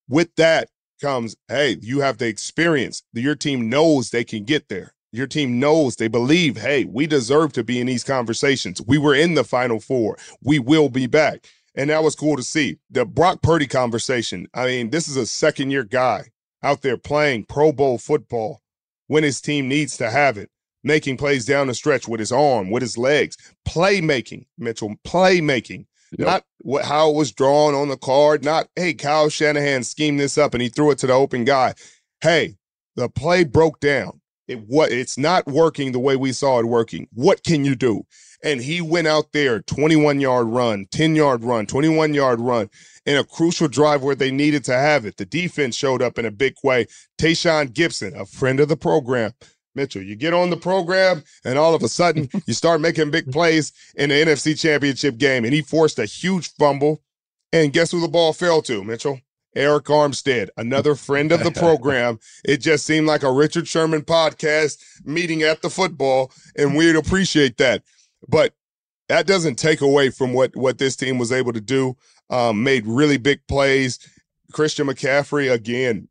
with 0.09 0.35
that 0.37 0.71
comes, 1.00 1.37
hey, 1.49 1.76
you 1.81 2.00
have 2.00 2.19
the 2.19 2.26
experience. 2.26 3.04
Your 3.12 3.37
team 3.37 3.69
knows 3.69 4.11
they 4.11 4.25
can 4.25 4.45
get 4.45 4.69
there. 4.69 4.94
Your 5.14 5.28
team 5.28 5.61
knows 5.61 5.94
they 5.94 6.09
believe, 6.09 6.56
hey, 6.56 6.85
we 6.87 7.06
deserve 7.06 7.52
to 7.52 7.62
be 7.62 7.80
in 7.80 7.87
these 7.87 8.02
conversations. 8.02 8.83
We 8.85 8.99
were 8.99 9.14
in 9.14 9.35
the 9.35 9.44
final 9.44 9.78
four. 9.78 10.18
We 10.42 10.59
will 10.59 10.88
be 10.88 11.06
back. 11.06 11.47
And 11.76 11.88
that 11.90 12.02
was 12.02 12.16
cool 12.16 12.35
to 12.37 12.42
see. 12.42 12.78
The 12.90 13.04
Brock 13.04 13.40
Purdy 13.40 13.68
conversation. 13.68 14.49
I 14.54 14.66
mean, 14.66 14.90
this 14.90 15.06
is 15.06 15.16
a 15.16 15.25
second 15.25 15.71
year 15.71 15.85
guy 15.85 16.25
out 16.64 16.83
there 16.83 16.97
playing 16.97 17.44
Pro 17.44 17.71
Bowl 17.71 17.97
football 17.97 18.61
when 19.06 19.23
his 19.23 19.40
team 19.40 19.68
needs 19.68 19.97
to 19.99 20.11
have 20.11 20.37
it, 20.37 20.50
making 20.83 21.16
plays 21.16 21.44
down 21.44 21.68
the 21.68 21.75
stretch 21.75 22.09
with 22.09 22.18
his 22.18 22.33
arm, 22.33 22.68
with 22.71 22.83
his 22.83 22.99
legs, 22.99 23.37
playmaking, 23.68 24.47
Mitchell, 24.59 24.97
playmaking. 25.06 25.87
Yep. 26.18 26.26
Not 26.26 26.44
what 26.62 26.85
how 26.85 27.11
it 27.11 27.16
was 27.16 27.30
drawn 27.30 27.75
on 27.75 27.88
the 27.88 27.97
card, 27.97 28.44
not 28.44 28.68
hey, 28.75 28.94
Kyle 28.94 29.28
Shanahan 29.28 29.85
schemed 29.85 30.18
this 30.18 30.38
up 30.38 30.54
and 30.54 30.62
he 30.62 30.68
threw 30.68 30.90
it 30.90 30.99
to 30.99 31.06
the 31.06 31.12
open 31.12 31.44
guy. 31.44 31.75
Hey, 32.21 32.56
the 32.97 33.09
play 33.09 33.44
broke 33.44 33.78
down. 33.78 34.21
It 34.47 34.61
what 34.67 34.93
it's 34.93 35.17
not 35.17 35.47
working 35.47 35.93
the 35.93 35.99
way 35.99 36.17
we 36.17 36.33
saw 36.33 36.59
it 36.59 36.67
working. 36.67 37.09
What 37.13 37.43
can 37.45 37.65
you 37.65 37.75
do? 37.75 38.03
And 38.43 38.61
he 38.61 38.83
went 38.83 39.07
out 39.07 39.33
there, 39.33 39.63
21 39.63 40.21
yard 40.21 40.49
run, 40.49 40.87
10 40.91 41.17
yard 41.17 41.45
run, 41.45 41.67
21 41.67 42.13
yard 42.13 42.41
run 42.41 42.69
in 43.07 43.17
a 43.17 43.25
crucial 43.25 43.69
drive 43.69 44.03
where 44.03 44.15
they 44.15 44.31
needed 44.31 44.65
to 44.65 44.75
have 44.75 45.07
it. 45.07 45.17
The 45.17 45.25
defense 45.25 45.77
showed 45.77 46.03
up 46.03 46.19
in 46.19 46.27
a 46.27 46.31
big 46.31 46.55
way. 46.63 46.87
Tashaun 47.19 47.69
Gipson, 47.73 48.19
a 48.19 48.27
friend 48.27 48.61
of 48.61 48.69
the 48.69 48.77
program, 48.77 49.33
Mitchell, 49.75 50.03
you 50.03 50.15
get 50.15 50.35
on 50.35 50.51
the 50.51 50.57
program, 50.57 51.25
and 51.45 51.59
all 51.59 51.75
of 51.75 51.83
a 51.83 51.89
sudden 51.89 52.29
you 52.47 52.55
start 52.55 52.81
making 52.81 53.11
big 53.11 53.33
plays 53.33 53.73
in 53.97 54.11
the 54.11 54.15
NFC 54.15 54.59
Championship 54.59 55.17
game. 55.19 55.45
And 55.45 55.55
he 55.55 55.63
forced 55.63 55.99
a 55.99 56.05
huge 56.05 56.53
fumble. 56.55 57.03
And 57.53 57.73
guess 57.73 57.93
who 57.93 58.01
the 58.01 58.09
ball 58.09 58.33
fell 58.33 58.63
to, 58.63 58.83
Mitchell? 58.83 59.21
Arik 59.57 59.85
Armstead, 59.85 60.49
another 60.57 60.95
friend 60.95 61.33
of 61.33 61.45
the 61.45 61.51
program. 61.61 62.19
it 62.45 62.59
just 62.59 62.87
seemed 62.87 63.07
like 63.07 63.23
a 63.23 63.33
Richard 63.33 63.69
Sherman 63.69 64.03
podcast 64.03 64.83
meeting 65.05 65.43
at 65.43 65.63
the 65.63 65.71
football, 65.71 66.33
and 66.57 66.77
we'd 66.77 66.97
appreciate 66.97 67.57
that. 67.59 67.83
But 68.29 68.55
that 69.09 69.27
doesn't 69.27 69.57
take 69.57 69.81
away 69.81 70.11
from 70.11 70.33
what 70.33 70.57
what 70.57 70.79
this 70.79 70.97
team 70.97 71.19
was 71.19 71.33
able 71.33 71.53
to 71.53 71.61
do. 71.61 71.97
Um, 72.31 72.63
made 72.63 72.87
really 72.87 73.19
big 73.19 73.47
plays. 73.47 73.99
Christian 74.53 74.87
McCaffrey 74.87 75.53
again, 75.53 76.09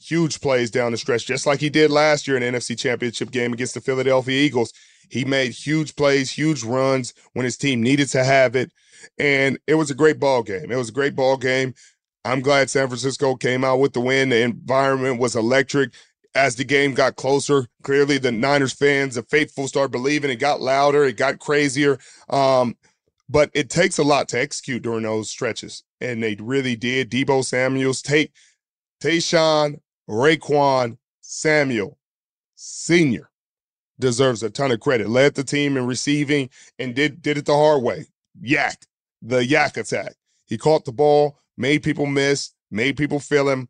huge 0.00 0.40
plays 0.40 0.70
down 0.70 0.92
the 0.92 0.98
stretch, 0.98 1.26
just 1.26 1.46
like 1.46 1.60
he 1.60 1.68
did 1.68 1.90
last 1.90 2.26
year 2.26 2.36
in 2.36 2.42
the 2.42 2.58
NFC 2.58 2.78
Championship 2.78 3.30
game 3.30 3.52
against 3.52 3.74
the 3.74 3.80
Philadelphia 3.80 4.40
Eagles. 4.40 4.72
He 5.10 5.24
made 5.24 5.52
huge 5.52 5.96
plays, 5.96 6.30
huge 6.30 6.62
runs 6.62 7.14
when 7.32 7.44
his 7.44 7.56
team 7.56 7.82
needed 7.82 8.08
to 8.10 8.22
have 8.24 8.54
it, 8.54 8.70
and 9.18 9.58
it 9.66 9.74
was 9.74 9.90
a 9.90 9.94
great 9.94 10.20
ball 10.20 10.42
game. 10.42 10.70
It 10.70 10.76
was 10.76 10.88
a 10.88 10.92
great 10.92 11.16
ball 11.16 11.36
game. 11.36 11.74
I'm 12.24 12.40
glad 12.40 12.70
San 12.70 12.88
Francisco 12.88 13.34
came 13.34 13.64
out 13.64 13.80
with 13.80 13.92
the 13.92 14.00
win. 14.00 14.28
The 14.28 14.42
environment 14.42 15.20
was 15.20 15.36
electric. 15.36 15.92
As 16.34 16.54
the 16.54 16.64
game 16.64 16.94
got 16.94 17.16
closer, 17.16 17.66
clearly 17.82 18.18
the 18.18 18.30
Niners 18.30 18.72
fans, 18.72 19.16
the 19.16 19.22
faithful, 19.24 19.66
started 19.66 19.90
believing. 19.90 20.30
It 20.30 20.36
got 20.36 20.60
louder, 20.60 21.04
it 21.04 21.16
got 21.16 21.40
crazier. 21.40 21.98
Um, 22.28 22.76
but 23.28 23.50
it 23.52 23.68
takes 23.68 23.98
a 23.98 24.04
lot 24.04 24.28
to 24.28 24.40
execute 24.40 24.82
during 24.82 25.02
those 25.02 25.30
stretches, 25.30 25.82
and 26.00 26.22
they 26.22 26.36
really 26.38 26.76
did. 26.76 27.10
Deebo 27.10 27.44
Samuels, 27.44 28.00
take 28.02 28.32
Tashaun, 29.02 29.80
Raequan, 30.08 30.98
Samuel, 31.20 31.98
Senior 32.54 33.30
deserves 33.98 34.42
a 34.42 34.50
ton 34.50 34.72
of 34.72 34.80
credit. 34.80 35.08
Led 35.08 35.34
the 35.34 35.44
team 35.44 35.76
in 35.76 35.86
receiving 35.86 36.50
and 36.78 36.94
did 36.94 37.22
did 37.22 37.38
it 37.38 37.46
the 37.46 37.54
hard 37.54 37.82
way. 37.82 38.06
YAC, 38.42 38.76
the 39.22 39.40
YAC 39.40 39.76
attack. 39.76 40.14
He 40.46 40.58
caught 40.58 40.84
the 40.84 40.92
ball, 40.92 41.38
made 41.60 41.82
people 41.82 42.06
miss, 42.06 42.50
made 42.70 42.96
people 42.96 43.20
feel 43.20 43.48
him. 43.48 43.68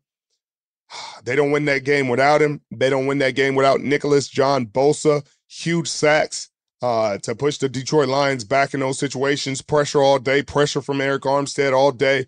They 1.23 1.35
don't 1.35 1.51
win 1.51 1.65
that 1.65 1.85
game 1.85 2.07
without 2.07 2.41
him. 2.41 2.61
They 2.71 2.89
don't 2.89 3.05
win 3.05 3.19
that 3.19 3.35
game 3.35 3.55
without 3.55 3.79
Nicholas 3.79 4.27
John 4.27 4.65
Bosa. 4.65 5.25
Huge 5.47 5.87
sacks 5.87 6.49
uh, 6.81 7.17
to 7.19 7.35
push 7.35 7.57
the 7.59 7.69
Detroit 7.69 8.09
Lions 8.09 8.43
back 8.43 8.73
in 8.73 8.79
those 8.79 8.97
situations. 8.97 9.61
Pressure 9.61 10.01
all 10.01 10.19
day, 10.19 10.41
pressure 10.41 10.81
from 10.81 10.97
Arik 10.97 11.19
Armstead 11.19 11.73
all 11.73 11.91
day. 11.91 12.25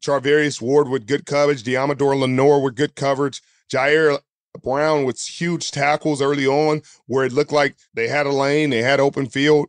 Charvarius 0.00 0.60
Ward 0.60 0.88
with 0.88 1.06
good 1.06 1.26
coverage. 1.26 1.64
Deommodore 1.64 2.18
Lenoir 2.18 2.62
with 2.62 2.76
good 2.76 2.94
coverage. 2.94 3.42
Ji'Ayir 3.72 4.20
Brown 4.62 5.04
with 5.04 5.20
huge 5.20 5.70
tackles 5.70 6.22
early 6.22 6.46
on 6.46 6.82
where 7.06 7.24
it 7.24 7.32
looked 7.32 7.52
like 7.52 7.76
they 7.94 8.06
had 8.06 8.26
a 8.26 8.32
lane, 8.32 8.70
they 8.70 8.82
had 8.82 9.00
open 9.00 9.26
field. 9.26 9.68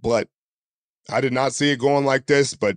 But 0.00 0.28
I 1.10 1.20
did 1.20 1.32
not 1.32 1.52
see 1.52 1.72
it 1.72 1.80
going 1.80 2.04
like 2.04 2.26
this. 2.26 2.54
But 2.54 2.76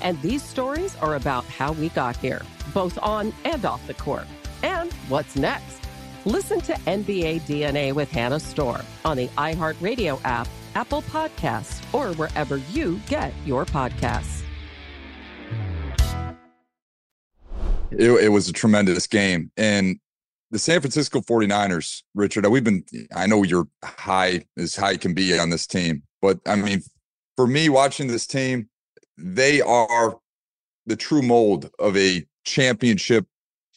And 0.00 0.20
these 0.22 0.42
stories 0.42 0.96
are 0.96 1.16
about 1.16 1.44
how 1.44 1.72
we 1.72 1.90
got 1.90 2.16
here, 2.16 2.42
both 2.72 2.98
on 3.02 3.32
and 3.44 3.64
off 3.64 3.86
the 3.86 3.94
court. 3.94 4.26
And 4.62 4.92
what's 5.08 5.36
next? 5.36 5.80
Listen 6.24 6.60
to 6.62 6.72
NBA 6.72 7.42
DNA 7.42 7.92
with 7.92 8.10
Hannah 8.10 8.40
Storm 8.40 8.82
on 9.04 9.16
the 9.16 9.28
iHeartRadio 9.28 10.20
app, 10.24 10.48
Apple 10.74 11.02
Podcasts, 11.02 11.82
or 11.94 12.14
wherever 12.14 12.58
you 12.72 13.00
get 13.08 13.32
your 13.46 13.64
podcasts. 13.64 14.42
It, 17.90 18.10
it 18.10 18.28
was 18.28 18.48
a 18.48 18.52
tremendous 18.52 19.06
game. 19.06 19.50
And 19.56 19.98
the 20.50 20.58
San 20.58 20.80
Francisco 20.80 21.20
49ers, 21.20 22.02
Richard, 22.14 22.46
we've 22.46 22.64
been, 22.64 22.84
I 23.14 23.26
know 23.26 23.42
you're 23.42 23.68
high 23.84 24.44
as 24.58 24.76
high 24.76 24.96
can 24.96 25.14
be 25.14 25.38
on 25.38 25.50
this 25.50 25.66
team, 25.66 26.02
but 26.20 26.38
I 26.46 26.56
mean, 26.56 26.82
for 27.36 27.46
me 27.46 27.68
watching 27.68 28.08
this 28.08 28.26
team, 28.26 28.68
they 29.22 29.60
are 29.60 30.18
the 30.86 30.96
true 30.96 31.22
mold 31.22 31.70
of 31.78 31.96
a 31.96 32.26
championship 32.44 33.26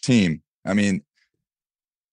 team. 0.01 0.41
I 0.65 0.73
mean, 0.73 1.03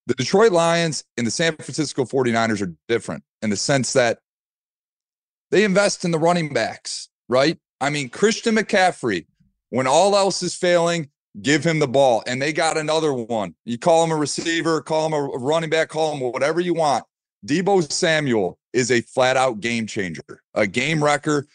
the 0.07 0.15
Detroit 0.15 0.53
Lions 0.53 1.05
and 1.17 1.27
the 1.27 1.31
San 1.31 1.55
Francisco 1.57 2.05
49ers 2.05 2.63
are 2.63 2.75
different 2.89 3.23
in 3.43 3.51
the 3.51 3.57
sense 3.57 3.93
that 3.93 4.19
they 5.51 5.65
invest 5.65 6.05
in 6.05 6.11
the 6.11 6.19
running 6.19 6.53
backs. 6.53 7.09
right? 7.29 7.59
I 7.81 7.91
mean, 7.91 8.09
Christian 8.09 8.57
McCaffrey, 8.57 9.27
when 9.71 9.87
all 9.87 10.17
else 10.17 10.43
is 10.43 10.55
failing, 10.55 11.11
give 11.41 11.65
him 11.65 11.79
the 11.79 11.89
ball. 11.89 12.23
And 12.27 12.43
they 12.43 12.53
got 12.53 12.77
another 12.77 13.13
one. 13.13 13.55
You 13.65 13.79
call 13.79 14.05
him 14.05 14.11
a 14.11 14.17
receiver, 14.17 14.81
call 14.83 15.07
him 15.07 15.13
a 15.13 15.23
running 15.39 15.71
back, 15.71 15.89
call 15.89 16.13
him 16.13 16.21
whatever 16.21 16.61
you 16.61 16.75
want. 16.75 17.05
Deebo 17.47 17.91
Samuel 17.91 18.59
is 18.73 18.91
a 18.91 19.01
flat 19.01 19.37
out 19.37 19.61
game 19.61 19.87
changer, 19.87 20.43
a 20.55 20.67
game 20.67 21.03
wrecker. 21.03 21.47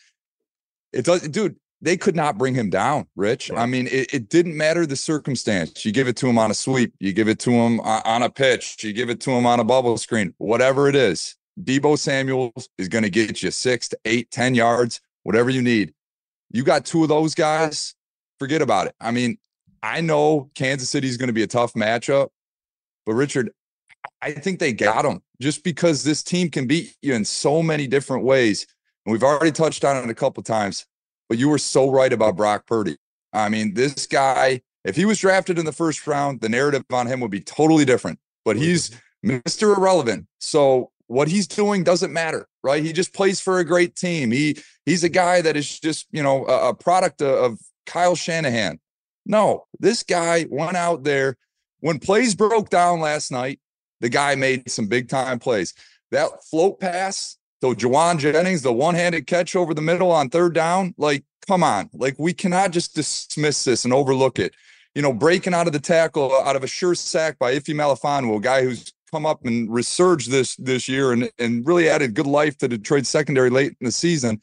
It 0.93 1.05
does, 1.05 1.27
dude. 1.27 1.57
They 1.85 1.97
could 1.97 2.15
not 2.15 2.39
bring 2.39 2.55
him 2.55 2.71
down, 2.71 3.05
Rich. 3.15 3.51
Right. 3.51 3.61
I 3.61 3.67
mean, 3.67 3.85
it, 3.85 4.11
it, 4.11 4.27
didn't 4.27 4.57
matter 4.57 4.87
the 4.87 4.95
circumstance. 4.95 5.85
You 5.85 5.91
give 5.91 6.07
it 6.07 6.15
to 6.17 6.27
him 6.27 6.39
on 6.39 6.49
a 6.49 6.55
sweep, 6.55 6.95
you 6.99 7.13
give 7.13 7.27
it 7.27 7.37
to 7.41 7.51
him 7.51 7.79
on 7.79 8.23
a 8.23 8.29
pitch, 8.31 8.83
you 8.83 8.91
give 8.91 9.11
it 9.11 9.21
to 9.21 9.29
him 9.29 9.45
on 9.45 9.59
a 9.59 9.63
bubble 9.63 9.95
screen, 9.99 10.33
whatever 10.39 10.89
it 10.89 10.95
is. 10.95 11.35
Deebo 11.61 11.99
Samuels 11.99 12.69
is 12.79 12.87
going 12.87 13.03
to 13.03 13.11
get 13.11 13.43
you 13.43 13.51
six 13.51 13.87
to 13.89 13.99
eight, 14.03 14.31
ten 14.31 14.55
yards, 14.55 14.99
whatever 15.21 15.51
you 15.51 15.61
need. 15.61 15.93
You 16.49 16.63
got 16.63 16.85
two 16.85 17.03
of 17.03 17.09
those 17.09 17.35
guys, 17.35 17.93
forget 18.39 18.63
about 18.63 18.87
it. 18.87 18.95
I 18.99 19.11
mean, 19.11 19.37
I 19.83 20.01
know 20.01 20.49
Kansas 20.55 20.89
City 20.89 21.07
is 21.07 21.17
going 21.17 21.27
to 21.27 21.33
be 21.33 21.43
a 21.43 21.47
tough 21.47 21.73
matchup, 21.73 22.29
but 23.05 23.13
Richard, 23.13 23.51
I 24.23 24.31
think 24.31 24.57
they 24.59 24.73
got 24.73 25.03
them 25.03 25.21
just 25.39 25.63
because 25.63 26.03
this 26.03 26.23
team 26.23 26.49
can 26.49 26.65
beat 26.65 26.95
you 27.03 27.13
in 27.13 27.25
so 27.25 27.61
many 27.61 27.85
different 27.85 28.23
ways. 28.23 28.65
And 29.05 29.13
we've 29.13 29.21
already 29.21 29.51
touched 29.51 29.85
on 29.85 29.97
it 29.97 30.09
a 30.09 30.15
couple 30.15 30.41
times, 30.41 30.87
but 31.29 31.37
you 31.37 31.49
were 31.49 31.57
so 31.57 31.89
right 31.89 32.11
about 32.11 32.35
Brock 32.35 32.65
Purdy. 32.67 32.97
I 33.33 33.49
mean, 33.49 33.73
this 33.73 34.07
guy, 34.07 34.61
if 34.83 34.95
he 34.95 35.05
was 35.05 35.19
drafted 35.19 35.59
in 35.59 35.65
the 35.65 35.71
first 35.71 36.05
round, 36.07 36.41
the 36.41 36.49
narrative 36.49 36.83
on 36.91 37.07
him 37.07 37.19
would 37.19 37.31
be 37.31 37.41
totally 37.41 37.85
different. 37.85 38.19
But 38.43 38.55
he's 38.55 38.91
Mr. 39.25 39.75
Irrelevant. 39.75 40.27
So 40.39 40.91
what 41.07 41.27
he's 41.27 41.47
doing 41.47 41.83
doesn't 41.83 42.13
matter, 42.13 42.47
right? 42.63 42.83
He 42.83 42.93
just 42.93 43.13
plays 43.13 43.39
for 43.39 43.59
a 43.59 43.65
great 43.65 43.95
team. 43.95 44.31
He 44.31 44.57
he's 44.85 45.03
a 45.03 45.09
guy 45.09 45.41
that 45.41 45.57
is 45.57 45.79
just, 45.79 46.07
you 46.11 46.23
know, 46.23 46.45
a, 46.45 46.69
a 46.69 46.73
product 46.73 47.21
of, 47.21 47.51
of 47.53 47.59
Kyle 47.85 48.15
Shanahan. 48.15 48.79
No, 49.25 49.65
this 49.79 50.03
guy 50.03 50.45
went 50.49 50.77
out 50.77 51.03
there 51.03 51.37
when 51.79 51.99
plays 51.99 52.35
broke 52.35 52.69
down 52.69 52.99
last 52.99 53.31
night 53.31 53.59
the 54.01 54.09
guy 54.09 54.35
made 54.35 54.69
some 54.69 54.87
big 54.87 55.09
time 55.09 55.39
plays. 55.39 55.73
That 56.11 56.43
float 56.43 56.79
pass, 56.79 57.37
so 57.65 57.73
Jauan 57.73 58.19
Jennings, 58.19 58.61
the 58.61 58.71
one 58.71 58.93
handed 58.93 59.25
catch 59.25 59.55
over 59.55 59.73
the 59.73 59.81
middle 59.81 60.11
on 60.11 60.29
third 60.29 60.53
down, 60.53 60.93
like, 60.99 61.23
come 61.47 61.63
on. 61.63 61.89
Like, 61.93 62.13
we 62.19 62.31
cannot 62.31 62.69
just 62.69 62.93
dismiss 62.93 63.63
this 63.63 63.85
and 63.85 63.93
overlook 63.93 64.37
it. 64.37 64.53
You 64.93 65.01
know, 65.01 65.11
breaking 65.11 65.55
out 65.55 65.65
of 65.65 65.73
the 65.73 65.79
tackle 65.79 66.31
out 66.43 66.55
of 66.55 66.63
a 66.63 66.67
sure 66.67 66.93
sack 66.93 67.39
by 67.39 67.53
Ife 67.53 67.65
Melifonwu, 67.65 68.37
a 68.37 68.39
guy 68.39 68.61
who's 68.61 68.93
come 69.09 69.25
up 69.25 69.45
and 69.45 69.67
resurged 69.73 70.29
this 70.29 70.55
this 70.57 70.87
year 70.87 71.11
and, 71.11 71.31
and 71.39 71.65
really 71.65 71.89
added 71.89 72.13
good 72.13 72.27
life 72.27 72.55
to 72.59 72.67
Detroit 72.67 73.07
secondary 73.07 73.49
late 73.49 73.75
in 73.81 73.85
the 73.85 73.91
season. 73.91 74.39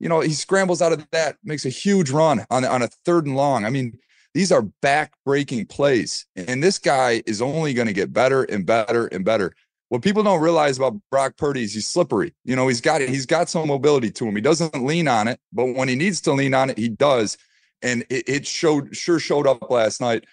You 0.00 0.08
know, 0.08 0.18
he 0.18 0.32
scrambles 0.32 0.82
out 0.82 0.92
of 0.92 1.08
that, 1.12 1.36
makes 1.44 1.66
a 1.66 1.70
huge 1.70 2.10
run 2.10 2.44
on, 2.50 2.64
on 2.64 2.82
a 2.82 2.88
third 3.04 3.26
and 3.26 3.36
long. 3.36 3.64
I 3.64 3.70
mean, 3.70 3.96
these 4.34 4.50
are 4.50 4.62
back-breaking 4.82 5.66
plays, 5.66 6.26
and 6.34 6.60
this 6.64 6.78
guy 6.78 7.22
is 7.26 7.40
only 7.40 7.74
going 7.74 7.86
to 7.86 7.94
get 7.94 8.12
better 8.12 8.42
and 8.42 8.66
better 8.66 9.06
and 9.06 9.24
better. 9.24 9.54
What 9.88 10.02
people 10.02 10.22
don't 10.22 10.40
realize 10.40 10.78
about 10.78 10.96
Brock 11.10 11.36
Purdy 11.36 11.62
is 11.62 11.74
he's 11.74 11.86
slippery. 11.86 12.34
You 12.44 12.56
know, 12.56 12.66
he's 12.66 12.80
got 12.80 13.02
it. 13.02 13.08
he's 13.08 13.26
got 13.26 13.48
some 13.48 13.68
mobility 13.68 14.10
to 14.10 14.26
him. 14.26 14.34
He 14.34 14.42
doesn't 14.42 14.84
lean 14.84 15.06
on 15.06 15.28
it, 15.28 15.38
but 15.52 15.66
when 15.74 15.88
he 15.88 15.94
needs 15.94 16.20
to 16.22 16.32
lean 16.32 16.54
on 16.54 16.70
it, 16.70 16.78
he 16.78 16.88
does. 16.88 17.38
And 17.82 18.04
it, 18.10 18.28
it 18.28 18.46
showed 18.46 18.96
sure 18.96 19.20
showed 19.20 19.46
up 19.46 19.70
last 19.70 20.00
night. 20.00 20.24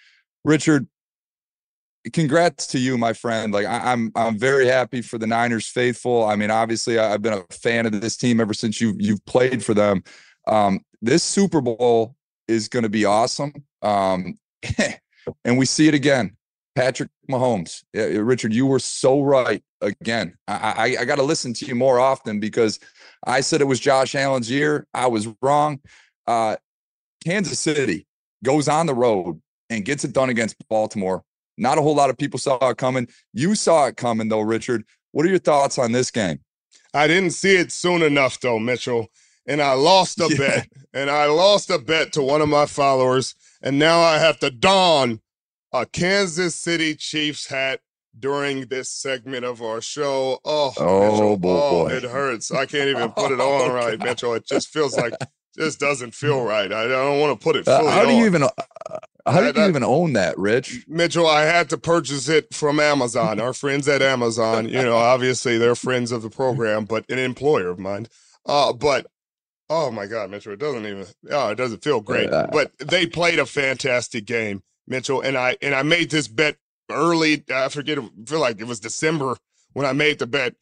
Richard, 0.44 0.88
congrats 2.12 2.66
to 2.68 2.78
you, 2.78 2.98
my 2.98 3.12
friend. 3.12 3.52
Like 3.52 3.66
I, 3.66 3.92
am 3.92 4.12
I'm, 4.16 4.26
I'm 4.26 4.38
very 4.38 4.66
happy 4.66 5.02
for 5.02 5.18
the 5.18 5.26
Niners 5.26 5.68
faithful. 5.68 6.24
I 6.24 6.36
mean, 6.36 6.50
obviously, 6.50 6.98
I've 6.98 7.22
been 7.22 7.34
a 7.34 7.54
fan 7.54 7.86
of 7.86 8.00
this 8.00 8.16
team 8.16 8.40
ever 8.40 8.54
since 8.54 8.80
you 8.80 8.94
you've 8.98 9.24
played 9.24 9.64
for 9.64 9.74
them. 9.74 10.02
Um, 10.46 10.80
this 11.00 11.22
Super 11.22 11.60
Bowl 11.60 12.16
is 12.48 12.68
going 12.68 12.82
to 12.82 12.88
be 12.88 13.04
awesome. 13.04 13.52
Um, 13.82 14.36
and 15.44 15.58
we 15.58 15.66
see 15.66 15.88
it 15.88 15.94
again. 15.94 16.36
Patrick 16.74 17.10
Mahomes, 17.30 17.84
Richard, 17.94 18.52
you 18.52 18.66
were 18.66 18.78
so 18.78 19.22
right 19.22 19.62
again. 19.80 20.36
I, 20.48 20.96
I, 20.98 21.02
I 21.02 21.04
got 21.04 21.16
to 21.16 21.22
listen 21.22 21.54
to 21.54 21.66
you 21.66 21.74
more 21.74 22.00
often 22.00 22.40
because 22.40 22.80
I 23.24 23.40
said 23.40 23.60
it 23.60 23.66
was 23.66 23.80
Josh 23.80 24.14
Allen's 24.14 24.50
year. 24.50 24.86
I 24.92 25.06
was 25.06 25.28
wrong. 25.40 25.80
Uh, 26.26 26.56
Kansas 27.24 27.60
City 27.60 28.06
goes 28.42 28.68
on 28.68 28.86
the 28.86 28.94
road 28.94 29.40
and 29.70 29.84
gets 29.84 30.04
it 30.04 30.12
done 30.12 30.30
against 30.30 30.56
Baltimore. 30.68 31.22
Not 31.56 31.78
a 31.78 31.82
whole 31.82 31.94
lot 31.94 32.10
of 32.10 32.18
people 32.18 32.38
saw 32.38 32.58
it 32.68 32.76
coming. 32.76 33.08
You 33.32 33.54
saw 33.54 33.86
it 33.86 33.96
coming, 33.96 34.28
though, 34.28 34.40
Richard. 34.40 34.84
What 35.12 35.24
are 35.24 35.30
your 35.30 35.38
thoughts 35.38 35.78
on 35.78 35.92
this 35.92 36.10
game? 36.10 36.40
I 36.92 37.06
didn't 37.06 37.30
see 37.30 37.56
it 37.56 37.70
soon 37.70 38.02
enough, 38.02 38.40
though, 38.40 38.58
Mitchell. 38.58 39.08
And 39.46 39.62
I 39.62 39.74
lost 39.74 40.20
a 40.20 40.26
yeah. 40.30 40.36
bet. 40.36 40.68
And 40.92 41.08
I 41.08 41.26
lost 41.26 41.70
a 41.70 41.78
bet 41.78 42.12
to 42.14 42.22
one 42.22 42.40
of 42.40 42.48
my 42.48 42.66
followers 42.66 43.36
and 43.64 43.78
now 43.78 44.00
I 44.00 44.18
have 44.18 44.38
to 44.40 44.50
don 44.50 45.20
a 45.74 45.84
Kansas 45.84 46.54
City 46.54 46.94
Chiefs 46.94 47.46
hat 47.48 47.80
during 48.18 48.66
this 48.66 48.88
segment 48.88 49.44
of 49.44 49.60
our 49.60 49.80
show. 49.80 50.38
Oh, 50.44 50.72
oh 50.78 51.10
Mitchell, 51.10 51.36
boy, 51.36 51.58
oh, 51.60 51.86
it 51.88 52.04
hurts. 52.04 52.52
I 52.52 52.64
can't 52.64 52.88
even 52.88 53.10
put 53.10 53.32
it 53.32 53.40
on 53.40 53.70
oh, 53.70 53.74
right, 53.74 53.98
Mitchell. 53.98 54.34
It 54.34 54.46
just 54.46 54.68
feels 54.68 54.96
like 54.96 55.14
just 55.58 55.80
doesn't 55.80 56.14
feel 56.14 56.44
right. 56.44 56.72
I, 56.72 56.86
don't 56.86 57.18
want 57.18 57.38
to 57.38 57.44
put 57.44 57.56
it 57.56 57.64
fully. 57.64 57.88
Uh, 57.88 57.90
how 57.90 58.04
do 58.04 58.10
on. 58.10 58.16
you 58.16 58.26
even? 58.26 58.44
Uh, 58.44 58.48
how 59.26 59.40
do 59.40 59.60
you 59.60 59.66
even 59.66 59.82
own 59.82 60.12
that, 60.12 60.38
Rich? 60.38 60.84
Mitchell, 60.86 61.26
I 61.26 61.42
had 61.42 61.70
to 61.70 61.78
purchase 61.78 62.28
it 62.28 62.54
from 62.54 62.78
Amazon. 62.78 63.40
Our 63.40 63.54
friends 63.54 63.88
at 63.88 64.00
Amazon, 64.00 64.68
you 64.68 64.82
know, 64.82 64.96
obviously 64.96 65.58
they're 65.58 65.74
friends 65.74 66.12
of 66.12 66.22
the 66.22 66.30
program, 66.30 66.84
but 66.84 67.04
an 67.10 67.18
employer 67.18 67.70
of 67.70 67.78
mine. 67.78 68.06
Uh, 68.46 68.72
but 68.72 69.06
Oh 69.70 69.90
my 69.90 70.04
God, 70.06 70.30
Mitchell! 70.30 70.52
It 70.52 70.58
doesn't 70.58 70.84
even. 70.84 71.06
Oh, 71.30 71.48
it 71.48 71.54
doesn't 71.54 71.82
feel 71.82 72.00
great. 72.00 72.30
Uh, 72.30 72.46
but 72.52 72.76
they 72.78 73.06
played 73.06 73.38
a 73.38 73.46
fantastic 73.46 74.26
game, 74.26 74.62
Mitchell. 74.86 75.20
And 75.20 75.36
I 75.36 75.56
and 75.62 75.74
I 75.74 75.82
made 75.82 76.10
this 76.10 76.28
bet 76.28 76.56
early. 76.90 77.44
I 77.52 77.68
forget. 77.68 77.98
I 77.98 78.08
feel 78.26 78.40
like 78.40 78.60
it 78.60 78.66
was 78.66 78.80
December 78.80 79.36
when 79.72 79.86
I 79.86 79.92
made 79.92 80.18
the 80.18 80.26
bet. 80.26 80.54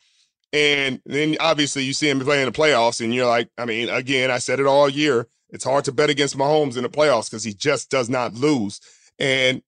And 0.52 1.00
then 1.06 1.36
obviously 1.40 1.84
you 1.84 1.94
see 1.94 2.10
him 2.10 2.20
playing 2.20 2.44
the 2.44 2.52
playoffs, 2.52 3.02
and 3.02 3.14
you're 3.14 3.26
like, 3.26 3.48
I 3.56 3.64
mean, 3.64 3.88
again, 3.88 4.30
I 4.30 4.38
said 4.38 4.60
it 4.60 4.66
all 4.66 4.88
year. 4.88 5.28
It's 5.48 5.64
hard 5.64 5.84
to 5.86 5.92
bet 5.92 6.10
against 6.10 6.36
Mahomes 6.36 6.76
in 6.76 6.82
the 6.82 6.88
playoffs 6.88 7.30
because 7.30 7.44
he 7.44 7.54
just 7.54 7.90
does 7.90 8.08
not 8.08 8.34
lose. 8.34 8.80
And 9.18 9.62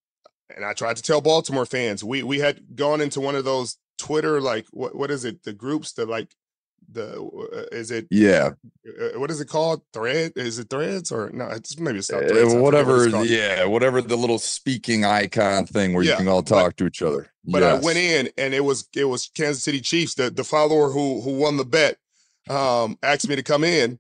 and 0.55 0.65
I 0.65 0.73
tried 0.73 0.97
to 0.97 1.03
tell 1.03 1.21
Baltimore 1.21 1.67
fans 1.67 2.05
we 2.05 2.23
we 2.23 2.39
had 2.39 2.77
gone 2.77 3.01
into 3.01 3.21
one 3.21 3.35
of 3.35 3.45
those 3.45 3.79
Twitter 3.99 4.41
like 4.41 4.67
what 4.71 4.95
what 4.95 5.11
is 5.11 5.25
it 5.25 5.45
the 5.45 5.53
groups 5.53 5.93
that 5.93 6.09
like 6.09 6.35
the 6.93 7.23
uh, 7.23 7.77
is 7.77 7.91
it 7.91 8.07
yeah 8.11 8.51
uh, 8.87 9.19
what 9.19 9.31
is 9.31 9.41
it 9.41 9.49
called 9.49 9.83
thread 9.93 10.33
is 10.37 10.59
it 10.59 10.69
threads 10.71 11.11
or 11.11 11.31
no 11.33 11.47
it's 11.49 11.79
maybe 11.79 11.99
it's 11.99 12.11
not 12.11 12.27
threads, 12.27 12.55
uh, 12.55 12.59
whatever 12.59 13.09
what 13.11 13.29
yeah 13.29 13.65
whatever 13.65 14.01
the 14.01 14.17
little 14.17 14.39
speaking 14.39 15.05
icon 15.05 15.67
thing 15.67 15.93
where 15.93 16.05
yeah, 16.05 16.13
you 16.13 16.17
can 16.19 16.29
all 16.29 16.43
talk 16.43 16.69
but, 16.69 16.77
to 16.77 16.87
each 16.87 17.03
other 17.03 17.31
but 17.45 17.63
yes. 17.63 17.83
i 17.83 17.85
went 17.85 17.99
in 17.99 18.29
and 18.39 18.55
it 18.55 18.65
was 18.65 18.89
it 18.95 19.05
was 19.05 19.31
kansas 19.35 19.63
city 19.63 19.81
chiefs 19.81 20.15
the, 20.15 20.31
the 20.31 20.45
follower 20.45 20.91
who 20.91 21.21
who 21.21 21.39
won 21.39 21.57
the 21.57 21.65
bet 21.65 21.97
um 22.49 22.99
asked 23.03 23.29
me 23.29 23.37
to 23.37 23.43
come 23.43 23.65
in 23.65 23.99